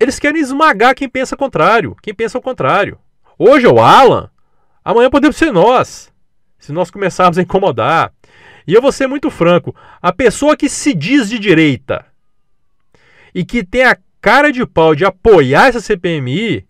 eles 0.00 0.18
querem 0.18 0.40
esmagar 0.40 0.94
quem 0.94 1.08
pensa 1.10 1.36
contrário, 1.36 1.94
quem 2.02 2.14
pensa 2.14 2.38
o 2.38 2.42
contrário. 2.42 2.98
Hoje 3.38 3.66
é 3.66 3.68
o 3.68 3.78
Alan, 3.78 4.30
amanhã 4.82 5.10
podemos 5.10 5.36
ser 5.36 5.52
nós, 5.52 6.10
se 6.58 6.72
nós 6.72 6.90
começarmos 6.90 7.36
a 7.36 7.42
incomodar. 7.42 8.10
E 8.66 8.72
eu 8.72 8.80
vou 8.80 8.90
ser 8.90 9.06
muito 9.06 9.30
franco: 9.30 9.76
a 10.00 10.10
pessoa 10.10 10.56
que 10.56 10.70
se 10.70 10.94
diz 10.94 11.28
de 11.28 11.38
direita 11.38 12.04
e 13.34 13.44
que 13.44 13.62
tem 13.62 13.84
a 13.84 13.98
cara 14.22 14.50
de 14.50 14.64
pau 14.64 14.94
de 14.94 15.04
apoiar 15.04 15.68
essa 15.68 15.80
CPMI 15.80 16.66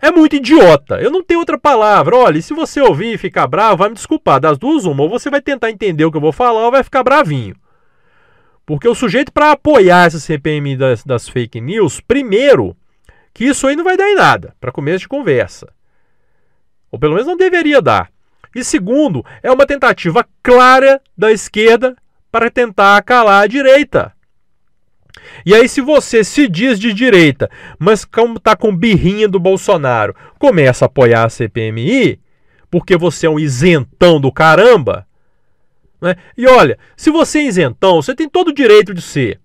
é 0.00 0.10
muito 0.10 0.36
idiota. 0.36 1.00
Eu 1.00 1.10
não 1.10 1.22
tenho 1.22 1.40
outra 1.40 1.58
palavra. 1.58 2.16
Olha, 2.16 2.40
se 2.40 2.54
você 2.54 2.80
ouvir 2.80 3.14
e 3.14 3.18
ficar 3.18 3.46
bravo, 3.46 3.78
vai 3.78 3.88
me 3.90 3.94
desculpar. 3.94 4.40
Das 4.40 4.56
duas, 4.56 4.84
uma. 4.84 5.02
Ou 5.02 5.08
você 5.08 5.28
vai 5.28 5.42
tentar 5.42 5.70
entender 5.70 6.04
o 6.04 6.10
que 6.10 6.16
eu 6.16 6.22
vou 6.22 6.32
falar 6.32 6.64
ou 6.64 6.70
vai 6.70 6.82
ficar 6.82 7.02
bravinho. 7.02 7.54
Porque 8.64 8.88
o 8.88 8.94
sujeito, 8.94 9.32
para 9.32 9.52
apoiar 9.52 10.06
essa 10.06 10.18
CPMI 10.18 10.76
das, 10.76 11.04
das 11.04 11.28
fake 11.28 11.60
news, 11.60 12.00
primeiro, 12.00 12.76
que 13.34 13.44
isso 13.44 13.66
aí 13.66 13.76
não 13.76 13.84
vai 13.84 13.96
dar 13.96 14.08
em 14.08 14.14
nada, 14.14 14.54
para 14.60 14.72
começo 14.72 15.00
de 15.00 15.08
conversa. 15.08 15.72
Ou 16.90 16.98
pelo 16.98 17.14
menos 17.14 17.26
não 17.26 17.36
deveria 17.36 17.82
dar. 17.82 18.10
E 18.54 18.64
segundo, 18.64 19.24
é 19.42 19.50
uma 19.50 19.66
tentativa 19.66 20.26
clara 20.42 21.00
da 21.16 21.30
esquerda 21.30 21.96
para 22.30 22.50
tentar 22.50 23.02
calar 23.02 23.42
a 23.42 23.46
direita. 23.46 24.12
E 25.44 25.54
aí, 25.54 25.68
se 25.68 25.80
você 25.80 26.22
se 26.22 26.48
diz 26.48 26.78
de 26.78 26.92
direita, 26.92 27.50
mas 27.78 28.04
como 28.04 28.36
está 28.36 28.56
com 28.56 28.74
birrinha 28.74 29.28
do 29.28 29.40
Bolsonaro, 29.40 30.14
começa 30.38 30.84
a 30.84 30.86
apoiar 30.86 31.24
a 31.24 31.30
CPMI, 31.30 32.20
porque 32.70 32.96
você 32.96 33.26
é 33.26 33.30
um 33.30 33.38
isentão 33.38 34.20
do 34.20 34.30
caramba. 34.30 35.06
Né? 36.00 36.14
E 36.36 36.46
olha, 36.46 36.78
se 36.96 37.10
você 37.10 37.40
é 37.40 37.44
isentão, 37.44 38.00
você 38.00 38.14
tem 38.14 38.28
todo 38.28 38.48
o 38.48 38.54
direito 38.54 38.94
de 38.94 39.02
ser. 39.02 39.40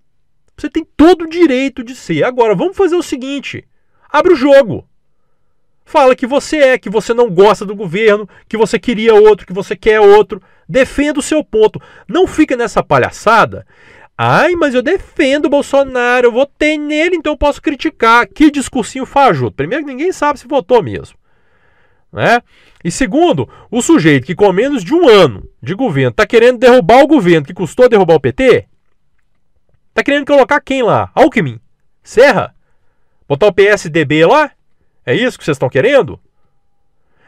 Você 0.57 0.69
tem 0.69 0.87
todo 0.95 1.23
o 1.23 1.29
direito 1.29 1.83
de 1.83 1.95
ser. 1.95 2.23
Agora, 2.23 2.55
vamos 2.55 2.77
fazer 2.77 2.95
o 2.95 3.03
seguinte: 3.03 3.65
abre 4.09 4.33
o 4.33 4.37
jogo. 4.37 4.87
Fala 5.83 6.15
que 6.15 6.25
você 6.25 6.57
é, 6.57 6.77
que 6.79 6.89
você 6.89 7.13
não 7.13 7.29
gosta 7.29 7.63
do 7.63 7.75
governo, 7.75 8.27
que 8.47 8.57
você 8.57 8.79
queria 8.79 9.13
outro, 9.13 9.45
que 9.45 9.53
você 9.53 9.75
quer 9.75 9.99
outro. 9.99 10.41
Defenda 10.67 11.19
o 11.19 11.23
seu 11.23 11.43
ponto. 11.43 11.79
Não 12.07 12.25
fica 12.25 12.57
nessa 12.57 12.81
palhaçada. 12.81 13.67
Ai, 14.17 14.53
mas 14.55 14.73
eu 14.73 14.81
defendo 14.81 15.45
o 15.45 15.49
Bolsonaro, 15.49 16.27
eu 16.27 16.31
votei 16.31 16.77
nele, 16.77 17.17
então 17.17 17.33
eu 17.33 17.37
posso 17.37 17.61
criticar. 17.61 18.25
Que 18.27 18.49
discursinho 18.49 19.05
fajuto. 19.05 19.55
Primeiro, 19.55 19.85
ninguém 19.85 20.11
sabe 20.11 20.39
se 20.39 20.47
votou 20.47 20.81
mesmo. 20.81 21.17
Né? 22.13 22.41
E 22.81 22.89
segundo, 22.89 23.49
o 23.69 23.81
sujeito 23.81 24.25
que 24.25 24.35
com 24.35 24.51
menos 24.53 24.83
de 24.83 24.93
um 24.93 25.09
ano 25.09 25.49
de 25.61 25.73
governo 25.73 26.11
está 26.11 26.25
querendo 26.25 26.59
derrubar 26.59 27.03
o 27.03 27.07
governo 27.07 27.45
que 27.45 27.53
custou 27.53 27.89
derrubar 27.89 28.15
o 28.15 28.19
PT, 28.19 28.67
está 29.89 30.01
querendo 30.01 30.25
colocar 30.25 30.61
quem 30.61 30.81
lá? 30.81 31.11
Alckmin? 31.13 31.59
Serra? 32.01 32.55
Botar 33.27 33.47
o 33.47 33.53
PSDB 33.53 34.25
lá? 34.25 34.51
É 35.05 35.13
isso 35.13 35.37
que 35.37 35.43
vocês 35.43 35.55
estão 35.55 35.67
querendo? 35.67 36.19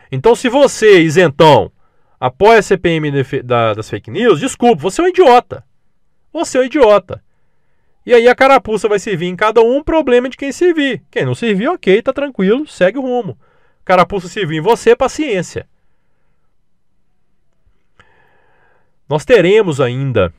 Então, 0.09 0.35
se 0.35 0.47
você, 0.47 1.01
isentão, 1.01 1.69
apoia 2.17 2.59
a 2.59 2.61
CPM 2.61 3.11
das 3.43 3.89
fake 3.89 4.09
news, 4.09 4.39
desculpe, 4.39 4.81
você 4.81 5.01
é 5.01 5.03
um 5.03 5.07
idiota. 5.07 5.66
Você 6.37 6.59
é 6.59 6.61
um 6.61 6.63
idiota. 6.65 7.23
E 8.05 8.13
aí 8.13 8.27
a 8.27 8.35
carapuça 8.35 8.87
vai 8.87 8.99
servir 8.99 9.25
em 9.25 9.35
cada 9.35 9.59
um 9.61 9.83
problema 9.83 10.29
de 10.29 10.37
quem 10.37 10.51
servir. 10.51 11.01
Quem 11.09 11.25
não 11.25 11.33
servir, 11.33 11.67
ok, 11.67 11.99
tá 12.01 12.13
tranquilo, 12.13 12.67
segue 12.67 12.99
o 12.99 13.01
rumo. 13.01 13.37
Carapuça 13.83 14.27
servir 14.27 14.57
em 14.57 14.61
você, 14.61 14.95
paciência. 14.95 15.67
Nós 19.09 19.25
teremos 19.25 19.81
ainda 19.81 20.31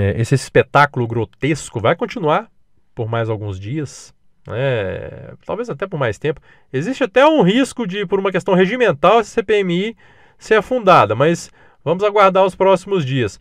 é, 0.00 0.18
esse 0.18 0.34
espetáculo 0.34 1.06
grotesco, 1.06 1.80
vai 1.80 1.94
continuar 1.94 2.50
por 2.94 3.08
mais 3.08 3.28
alguns 3.28 3.60
dias 3.60 4.14
é, 4.48 5.34
talvez 5.44 5.68
até 5.68 5.86
por 5.86 5.98
mais 5.98 6.18
tempo. 6.18 6.40
Existe 6.72 7.04
até 7.04 7.26
um 7.26 7.42
risco 7.42 7.86
de, 7.86 8.06
por 8.06 8.18
uma 8.18 8.32
questão 8.32 8.54
regimental, 8.54 9.20
essa 9.20 9.30
CPMI 9.30 9.94
ser 10.38 10.54
afundada, 10.54 11.14
mas 11.14 11.50
vamos 11.84 12.04
aguardar 12.04 12.44
os 12.44 12.54
próximos 12.54 13.04
dias. 13.04 13.38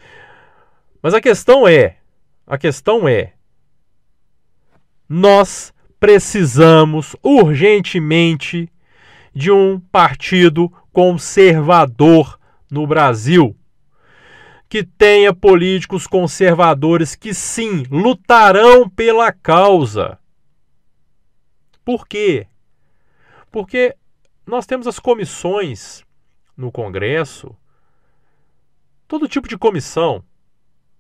Mas 1.04 1.14
a 1.14 1.22
questão 1.22 1.68
é, 1.68 1.98
a 2.48 2.58
questão 2.58 3.08
é, 3.08 3.34
nós 5.08 5.72
precisamos 6.00 7.16
urgentemente 7.22 8.68
de 9.36 9.52
um 9.52 9.80
partido 9.80 10.72
conservador 10.92 12.40
no 12.72 12.88
Brasil. 12.88 13.56
Que 14.68 14.84
tenha 14.84 15.32
políticos 15.32 16.08
conservadores 16.08 17.14
que 17.14 17.32
sim 17.32 17.84
lutarão 17.92 18.90
pela 18.90 19.32
causa 19.32 20.18
por 21.84 22.08
quê? 22.08 22.48
Porque 23.52 23.96
nós 24.46 24.66
temos 24.66 24.88
as 24.88 25.00
comissões 25.00 26.04
no 26.56 26.72
Congresso, 26.72 27.56
todo 29.08 29.28
tipo 29.28 29.48
de 29.48 29.58
comissão, 29.58 30.24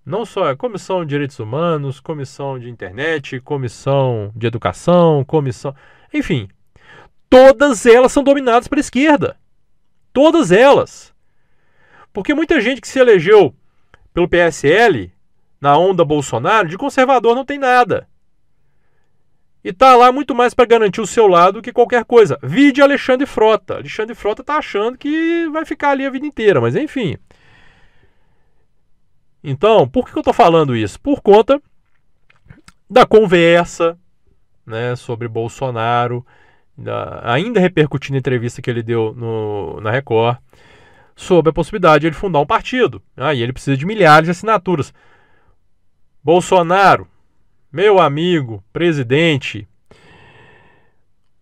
não 0.05 0.25
só 0.25 0.49
a 0.49 0.55
comissão 0.55 1.01
de 1.01 1.09
direitos 1.09 1.39
humanos, 1.39 1.99
comissão 1.99 2.59
de 2.59 2.69
internet, 2.69 3.39
comissão 3.39 4.31
de 4.35 4.47
educação, 4.47 5.23
comissão, 5.23 5.73
enfim, 6.13 6.49
todas 7.29 7.85
elas 7.85 8.11
são 8.11 8.23
dominadas 8.23 8.67
pela 8.67 8.81
esquerda. 8.81 9.37
Todas 10.11 10.51
elas. 10.51 11.13
Porque 12.11 12.33
muita 12.33 12.61
gente 12.61 12.79
que 12.79 12.87
se 12.87 12.99
elegeu 12.99 13.55
pelo 14.13 14.27
PSL 14.27 15.11
na 15.59 15.77
onda 15.77 16.05
Bolsonaro, 16.05 16.67
de 16.67 16.77
conservador 16.77 17.33
não 17.33 17.45
tem 17.45 17.57
nada. 17.57 18.07
E 19.63 19.71
tá 19.71 19.95
lá 19.95 20.11
muito 20.11 20.35
mais 20.35 20.53
para 20.53 20.65
garantir 20.65 20.99
o 20.99 21.07
seu 21.07 21.25
lado 21.25 21.61
que 21.61 21.71
qualquer 21.71 22.03
coisa. 22.03 22.37
Vide 22.43 22.81
Alexandre 22.81 23.25
Frota. 23.25 23.75
Alexandre 23.75 24.13
Frota 24.13 24.43
tá 24.43 24.57
achando 24.57 24.97
que 24.97 25.47
vai 25.47 25.63
ficar 25.63 25.91
ali 25.91 26.05
a 26.05 26.09
vida 26.09 26.27
inteira, 26.27 26.59
mas 26.59 26.75
enfim. 26.75 27.17
Então, 29.43 29.87
por 29.87 30.07
que 30.07 30.17
eu 30.17 30.21
estou 30.21 30.33
falando 30.33 30.75
isso? 30.75 30.99
Por 30.99 31.21
conta 31.21 31.61
da 32.89 33.05
conversa 33.05 33.97
né, 34.65 34.95
sobre 34.95 35.27
Bolsonaro, 35.27 36.25
da, 36.77 37.21
ainda 37.23 37.59
repercutindo 37.59 38.15
a 38.15 38.19
entrevista 38.19 38.61
que 38.61 38.69
ele 38.69 38.81
deu 38.81 39.13
no, 39.15 39.81
na 39.81 39.91
Record, 39.91 40.37
sobre 41.15 41.49
a 41.49 41.53
possibilidade 41.53 42.01
de 42.01 42.07
ele 42.07 42.15
fundar 42.15 42.39
um 42.39 42.45
partido. 42.45 43.01
Aí 43.15 43.41
ah, 43.41 43.43
ele 43.43 43.53
precisa 43.53 43.77
de 43.77 43.85
milhares 43.85 44.25
de 44.25 44.31
assinaturas. 44.31 44.93
Bolsonaro, 46.23 47.07
meu 47.71 47.99
amigo, 47.99 48.63
presidente, 48.71 49.67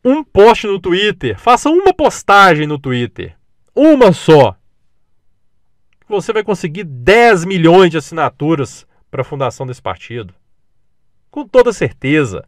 um 0.03 0.23
post 0.23 0.65
no 0.65 0.79
Twitter, 0.79 1.37
faça 1.37 1.69
uma 1.69 1.93
postagem 1.93 2.65
no 2.65 2.79
Twitter, 2.79 3.35
uma 3.75 4.11
só. 4.11 4.55
Você 6.12 6.34
vai 6.34 6.43
conseguir 6.43 6.84
10 6.84 7.45
milhões 7.45 7.89
de 7.89 7.97
assinaturas 7.97 8.86
para 9.10 9.21
a 9.21 9.26
fundação 9.26 9.65
desse 9.65 9.82
partido. 9.82 10.34
Com 11.30 11.47
toda 11.47 11.71
certeza. 11.71 12.45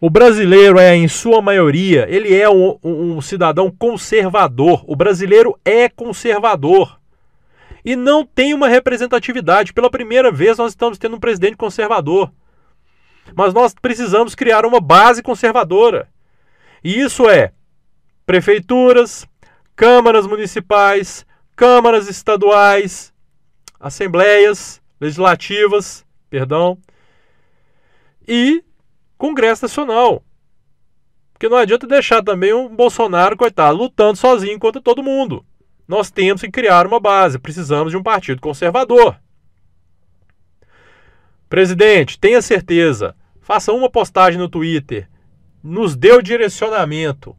O 0.00 0.08
brasileiro 0.08 0.78
é, 0.78 0.94
em 0.94 1.08
sua 1.08 1.42
maioria, 1.42 2.06
ele 2.08 2.34
é 2.34 2.48
um, 2.48 2.78
um, 2.82 3.16
um 3.16 3.20
cidadão 3.20 3.70
conservador. 3.70 4.84
O 4.86 4.94
brasileiro 4.94 5.58
é 5.64 5.88
conservador 5.88 7.00
e 7.84 7.96
não 7.96 8.24
tem 8.24 8.54
uma 8.54 8.68
representatividade. 8.68 9.72
Pela 9.72 9.90
primeira 9.90 10.30
vez, 10.30 10.58
nós 10.58 10.72
estamos 10.72 10.98
tendo 10.98 11.16
um 11.16 11.20
presidente 11.20 11.56
conservador. 11.56 12.30
Mas 13.34 13.52
nós 13.52 13.74
precisamos 13.74 14.34
criar 14.34 14.64
uma 14.64 14.80
base 14.80 15.22
conservadora. 15.22 16.08
E 16.84 17.00
isso 17.00 17.28
é 17.28 17.52
prefeituras, 18.24 19.26
câmaras 19.74 20.26
municipais, 20.26 21.25
câmaras 21.56 22.06
estaduais, 22.06 23.12
assembleias 23.80 24.80
legislativas, 25.00 26.04
perdão, 26.28 26.78
e 28.28 28.62
Congresso 29.16 29.64
Nacional. 29.64 30.22
Porque 31.32 31.48
não 31.48 31.56
adianta 31.56 31.86
deixar 31.86 32.22
também 32.22 32.52
o 32.52 32.68
Bolsonaro, 32.68 33.36
coitado, 33.36 33.76
lutando 33.76 34.18
sozinho 34.18 34.58
contra 34.58 34.80
todo 34.80 35.02
mundo. 35.02 35.44
Nós 35.88 36.10
temos 36.10 36.42
que 36.42 36.50
criar 36.50 36.86
uma 36.86 37.00
base, 37.00 37.38
precisamos 37.38 37.90
de 37.90 37.96
um 37.96 38.02
partido 38.02 38.40
conservador. 38.40 39.18
Presidente, 41.48 42.18
tenha 42.18 42.42
certeza, 42.42 43.14
faça 43.40 43.72
uma 43.72 43.88
postagem 43.88 44.38
no 44.38 44.48
Twitter, 44.48 45.08
nos 45.62 45.94
dê 45.94 46.12
o 46.12 46.22
direcionamento, 46.22 47.36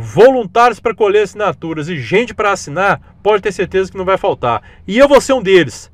voluntários 0.00 0.78
para 0.78 0.94
colher 0.94 1.24
assinaturas 1.24 1.88
e 1.88 1.98
gente 1.98 2.32
para 2.32 2.52
assinar, 2.52 3.18
pode 3.20 3.42
ter 3.42 3.50
certeza 3.50 3.90
que 3.90 3.98
não 3.98 4.04
vai 4.04 4.16
faltar. 4.16 4.62
E 4.86 4.96
eu 4.96 5.08
vou 5.08 5.20
ser 5.20 5.32
um 5.32 5.42
deles. 5.42 5.90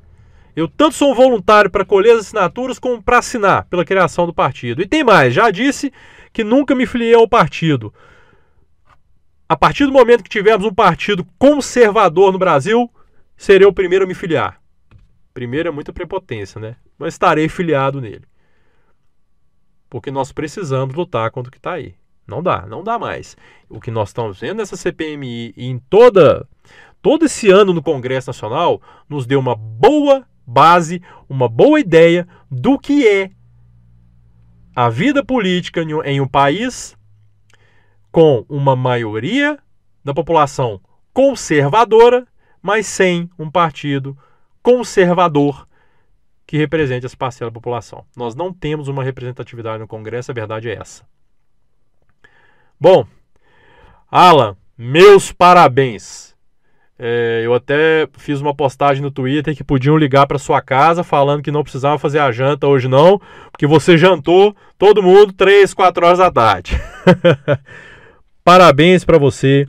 Eu 0.55 0.67
tanto 0.67 0.95
sou 0.95 1.11
um 1.11 1.15
voluntário 1.15 1.71
para 1.71 1.83
colher 1.83 2.13
as 2.13 2.27
assinaturas 2.27 2.77
como 2.77 3.01
para 3.01 3.17
assinar 3.17 3.65
pela 3.65 3.83
criação 3.83 4.27
do 4.27 4.33
partido. 4.33 4.79
E 4.79 4.87
tem 4.87 5.03
mais, 5.03 5.33
já 5.33 5.49
disse 5.49 5.91
que 6.31 6.43
nunca 6.43 6.75
me 6.75 6.85
filiei 6.85 7.15
ao 7.15 7.27
partido. 7.27 7.91
A 9.49 9.57
partir 9.57 9.87
do 9.87 9.91
momento 9.91 10.23
que 10.23 10.29
tivermos 10.29 10.67
um 10.67 10.73
partido 10.73 11.25
conservador 11.39 12.31
no 12.31 12.37
Brasil, 12.37 12.87
serei 13.35 13.67
o 13.67 13.73
primeiro 13.73 14.05
a 14.05 14.07
me 14.07 14.13
filiar. 14.13 14.61
Primeiro 15.33 15.69
é 15.69 15.71
muita 15.71 15.91
prepotência, 15.91 16.61
né? 16.61 16.75
Mas 16.95 17.15
estarei 17.15 17.49
filiado 17.49 17.99
nele. 17.99 18.25
Porque 19.89 20.11
nós 20.11 20.31
precisamos 20.31 20.93
lutar 20.93 21.31
contra 21.31 21.49
o 21.49 21.51
que 21.51 21.57
está 21.57 21.73
aí. 21.73 21.95
Não 22.27 22.41
dá, 22.41 22.65
não 22.65 22.83
dá 22.83 22.97
mais. 22.97 23.37
O 23.69 23.79
que 23.79 23.91
nós 23.91 24.09
estamos 24.09 24.39
vendo 24.39 24.57
nessa 24.57 24.75
CPMI 24.75 25.53
e 25.55 25.67
em 25.67 25.77
toda, 25.77 26.47
todo 27.01 27.25
esse 27.25 27.49
ano 27.49 27.73
no 27.73 27.83
Congresso 27.83 28.29
Nacional 28.29 28.81
nos 29.07 29.25
deu 29.25 29.39
uma 29.39 29.55
boa 29.55 30.25
base, 30.45 31.01
uma 31.29 31.47
boa 31.47 31.79
ideia 31.79 32.27
do 32.49 32.79
que 32.79 33.07
é 33.07 33.31
a 34.75 34.89
vida 34.89 35.23
política 35.23 35.81
em 35.81 36.19
um 36.19 36.27
país 36.27 36.97
com 38.11 38.45
uma 38.49 38.75
maioria 38.75 39.57
da 40.03 40.13
população 40.13 40.81
conservadora, 41.13 42.27
mas 42.61 42.87
sem 42.87 43.29
um 43.39 43.49
partido 43.49 44.17
conservador 44.61 45.67
que 46.45 46.57
represente 46.57 47.05
essa 47.05 47.17
parcela 47.17 47.49
da 47.49 47.53
população. 47.53 48.05
Nós 48.15 48.35
não 48.35 48.53
temos 48.53 48.87
uma 48.87 49.03
representatividade 49.03 49.79
no 49.79 49.87
Congresso, 49.87 50.31
a 50.31 50.33
verdade 50.33 50.69
é 50.69 50.75
essa. 50.75 51.03
Bom, 52.79 53.05
Alan, 54.11 54.55
meus 54.77 55.31
parabéns. 55.31 56.35
É, 56.97 57.41
eu 57.43 57.53
até 57.53 58.07
fiz 58.17 58.39
uma 58.39 58.55
postagem 58.55 59.03
no 59.03 59.11
Twitter 59.11 59.55
que 59.55 59.63
podiam 59.63 59.97
ligar 59.97 60.25
para 60.25 60.39
sua 60.39 60.61
casa 60.61 61.03
falando 61.03 61.41
que 61.43 61.51
não 61.51 61.63
precisava 61.63 61.99
fazer 61.99 62.19
a 62.19 62.31
janta 62.31 62.67
hoje 62.67 62.87
não, 62.87 63.19
porque 63.51 63.67
você 63.67 63.97
jantou 63.97 64.55
todo 64.77 65.03
mundo 65.03 65.33
3, 65.33 65.73
4 65.73 66.05
horas 66.05 66.19
da 66.19 66.31
tarde. 66.31 66.79
Parabéns 68.43 69.03
para 69.03 69.17
você. 69.17 69.67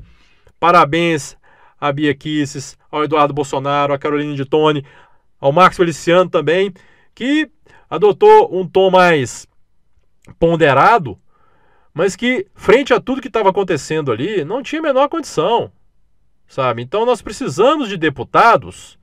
Parabéns 0.60 1.36
a 1.80 1.92
Bia 1.92 2.14
Kisses, 2.14 2.76
ao 2.90 3.04
Eduardo 3.04 3.34
Bolsonaro, 3.34 3.92
a 3.92 3.98
Carolina 3.98 4.34
de 4.34 4.44
Tone, 4.44 4.84
ao 5.40 5.52
Marcos 5.52 5.76
Feliciano 5.76 6.30
também, 6.30 6.72
que 7.14 7.50
adotou 7.90 8.48
um 8.52 8.66
tom 8.66 8.90
mais 8.90 9.46
ponderado, 10.38 11.18
mas 11.96 12.14
que, 12.14 12.46
frente 12.54 12.92
a 12.92 13.00
tudo 13.00 13.22
que 13.22 13.28
estava 13.28 13.48
acontecendo 13.48 14.12
ali, 14.12 14.44
não 14.44 14.62
tinha 14.62 14.80
a 14.80 14.82
menor 14.82 15.08
condição, 15.08 15.72
sabe? 16.46 16.82
Então 16.82 17.06
nós 17.06 17.22
precisamos 17.22 17.88
de 17.88 17.96
deputados 17.96 18.98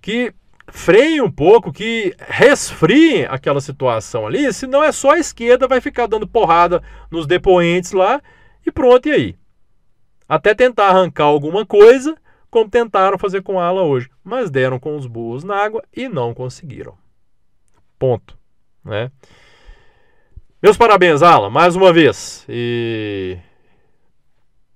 que 0.00 0.32
freiem 0.66 1.20
um 1.20 1.30
pouco, 1.30 1.70
que 1.70 2.16
resfriem 2.18 3.26
aquela 3.26 3.60
situação 3.60 4.26
ali, 4.26 4.50
senão 4.54 4.82
é 4.82 4.90
só 4.90 5.10
a 5.10 5.18
esquerda 5.18 5.68
vai 5.68 5.82
ficar 5.82 6.06
dando 6.06 6.26
porrada 6.26 6.82
nos 7.10 7.26
depoentes 7.26 7.92
lá 7.92 8.22
e 8.66 8.72
pronto, 8.72 9.06
e 9.06 9.12
aí? 9.12 9.36
Até 10.26 10.54
tentar 10.54 10.88
arrancar 10.88 11.24
alguma 11.24 11.66
coisa, 11.66 12.16
como 12.50 12.70
tentaram 12.70 13.18
fazer 13.18 13.42
com 13.42 13.60
a 13.60 13.66
ala 13.66 13.82
hoje, 13.82 14.08
mas 14.24 14.50
deram 14.50 14.80
com 14.80 14.96
os 14.96 15.06
burros 15.06 15.44
na 15.44 15.56
água 15.56 15.84
e 15.94 16.08
não 16.08 16.32
conseguiram. 16.32 16.96
Ponto, 17.98 18.38
né? 18.82 19.10
Meus 20.64 20.78
parabéns, 20.78 21.22
Alan, 21.22 21.50
mais 21.50 21.76
uma 21.76 21.92
vez. 21.92 22.42
E 22.48 23.36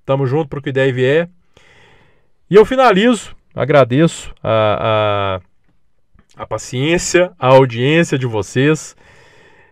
tamo 0.05 0.27
junto 0.27 0.47
pro 0.47 0.61
que 0.61 0.71
der 0.71 0.89
e 0.89 0.93
vier. 0.93 1.31
E 2.51 2.57
eu 2.57 2.67
finalizo, 2.67 3.35
agradeço 3.55 4.35
a, 4.43 5.41
a, 6.37 6.43
a 6.43 6.47
paciência, 6.47 7.33
a 7.39 7.47
audiência 7.47 8.19
de 8.19 8.27
vocês. 8.27 8.95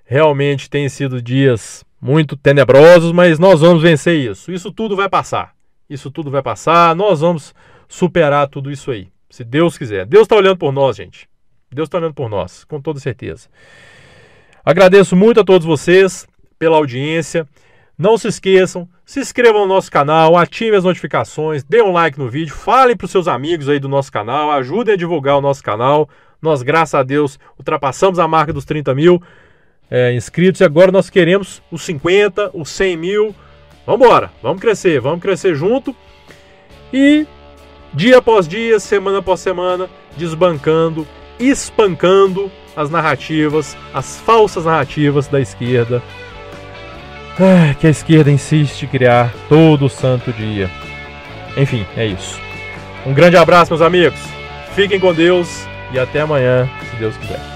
Realmente 0.06 0.70
tem 0.70 0.88
sido 0.88 1.20
dias 1.20 1.84
muito 2.00 2.34
tenebrosos, 2.34 3.12
mas 3.12 3.38
nós 3.38 3.60
vamos 3.60 3.82
vencer 3.82 4.18
isso. 4.18 4.50
Isso 4.50 4.72
tudo 4.72 4.96
vai 4.96 5.10
passar. 5.10 5.52
Isso 5.86 6.10
tudo 6.10 6.30
vai 6.30 6.42
passar. 6.42 6.96
Nós 6.96 7.20
vamos 7.20 7.54
superar 7.86 8.48
tudo 8.48 8.70
isso 8.70 8.90
aí. 8.90 9.08
Se 9.28 9.44
Deus 9.44 9.76
quiser. 9.76 10.06
Deus 10.06 10.22
está 10.22 10.34
olhando 10.34 10.56
por 10.56 10.72
nós, 10.72 10.96
gente. 10.96 11.28
Deus 11.70 11.88
está 11.88 11.98
olhando 11.98 12.14
por 12.14 12.30
nós, 12.30 12.64
com 12.64 12.80
toda 12.80 12.98
certeza. 13.00 13.50
Agradeço 14.66 15.14
muito 15.14 15.38
a 15.38 15.44
todos 15.44 15.64
vocês 15.64 16.26
pela 16.58 16.76
audiência. 16.76 17.46
Não 17.96 18.18
se 18.18 18.26
esqueçam, 18.26 18.88
se 19.04 19.20
inscrevam 19.20 19.60
no 19.60 19.68
nosso 19.68 19.88
canal, 19.88 20.36
ativem 20.36 20.76
as 20.76 20.82
notificações, 20.82 21.62
dê 21.62 21.80
um 21.80 21.92
like 21.92 22.18
no 22.18 22.28
vídeo, 22.28 22.52
falem 22.52 22.96
para 22.96 23.04
os 23.04 23.12
seus 23.12 23.28
amigos 23.28 23.68
aí 23.68 23.78
do 23.78 23.88
nosso 23.88 24.10
canal, 24.10 24.50
ajudem 24.50 24.94
a 24.94 24.96
divulgar 24.96 25.38
o 25.38 25.40
nosso 25.40 25.62
canal. 25.62 26.08
Nós, 26.42 26.64
graças 26.64 26.94
a 26.94 27.04
Deus, 27.04 27.38
ultrapassamos 27.56 28.18
a 28.18 28.26
marca 28.26 28.52
dos 28.52 28.64
30 28.64 28.92
mil 28.92 29.22
é, 29.88 30.12
inscritos 30.14 30.60
e 30.60 30.64
agora 30.64 30.90
nós 30.90 31.08
queremos 31.08 31.62
os 31.70 31.82
50, 31.82 32.50
os 32.52 32.68
100 32.68 32.96
mil. 32.96 33.36
Vamos 33.86 34.04
embora, 34.04 34.32
vamos 34.42 34.60
crescer, 34.60 35.00
vamos 35.00 35.20
crescer 35.20 35.54
junto. 35.54 35.94
E 36.92 37.24
dia 37.94 38.18
após 38.18 38.48
dia, 38.48 38.80
semana 38.80 39.18
após 39.18 39.38
semana, 39.38 39.88
desbancando, 40.16 41.06
espancando 41.38 42.50
as 42.76 42.90
narrativas, 42.90 43.76
as 43.94 44.18
falsas 44.20 44.64
narrativas 44.64 45.26
da 45.26 45.40
esquerda 45.40 46.02
ah, 47.38 47.74
que 47.78 47.86
a 47.86 47.90
esquerda 47.90 48.30
insiste 48.30 48.84
em 48.84 48.88
criar 48.88 49.30
todo 49.48 49.90
santo 49.90 50.32
dia. 50.32 50.70
Enfim, 51.56 51.86
é 51.96 52.06
isso. 52.06 52.40
Um 53.04 53.12
grande 53.12 53.36
abraço, 53.36 53.72
meus 53.72 53.82
amigos. 53.82 54.18
Fiquem 54.74 54.98
com 54.98 55.12
Deus 55.12 55.66
e 55.92 55.98
até 55.98 56.22
amanhã, 56.22 56.68
se 56.90 56.96
Deus 56.96 57.16
quiser. 57.18 57.55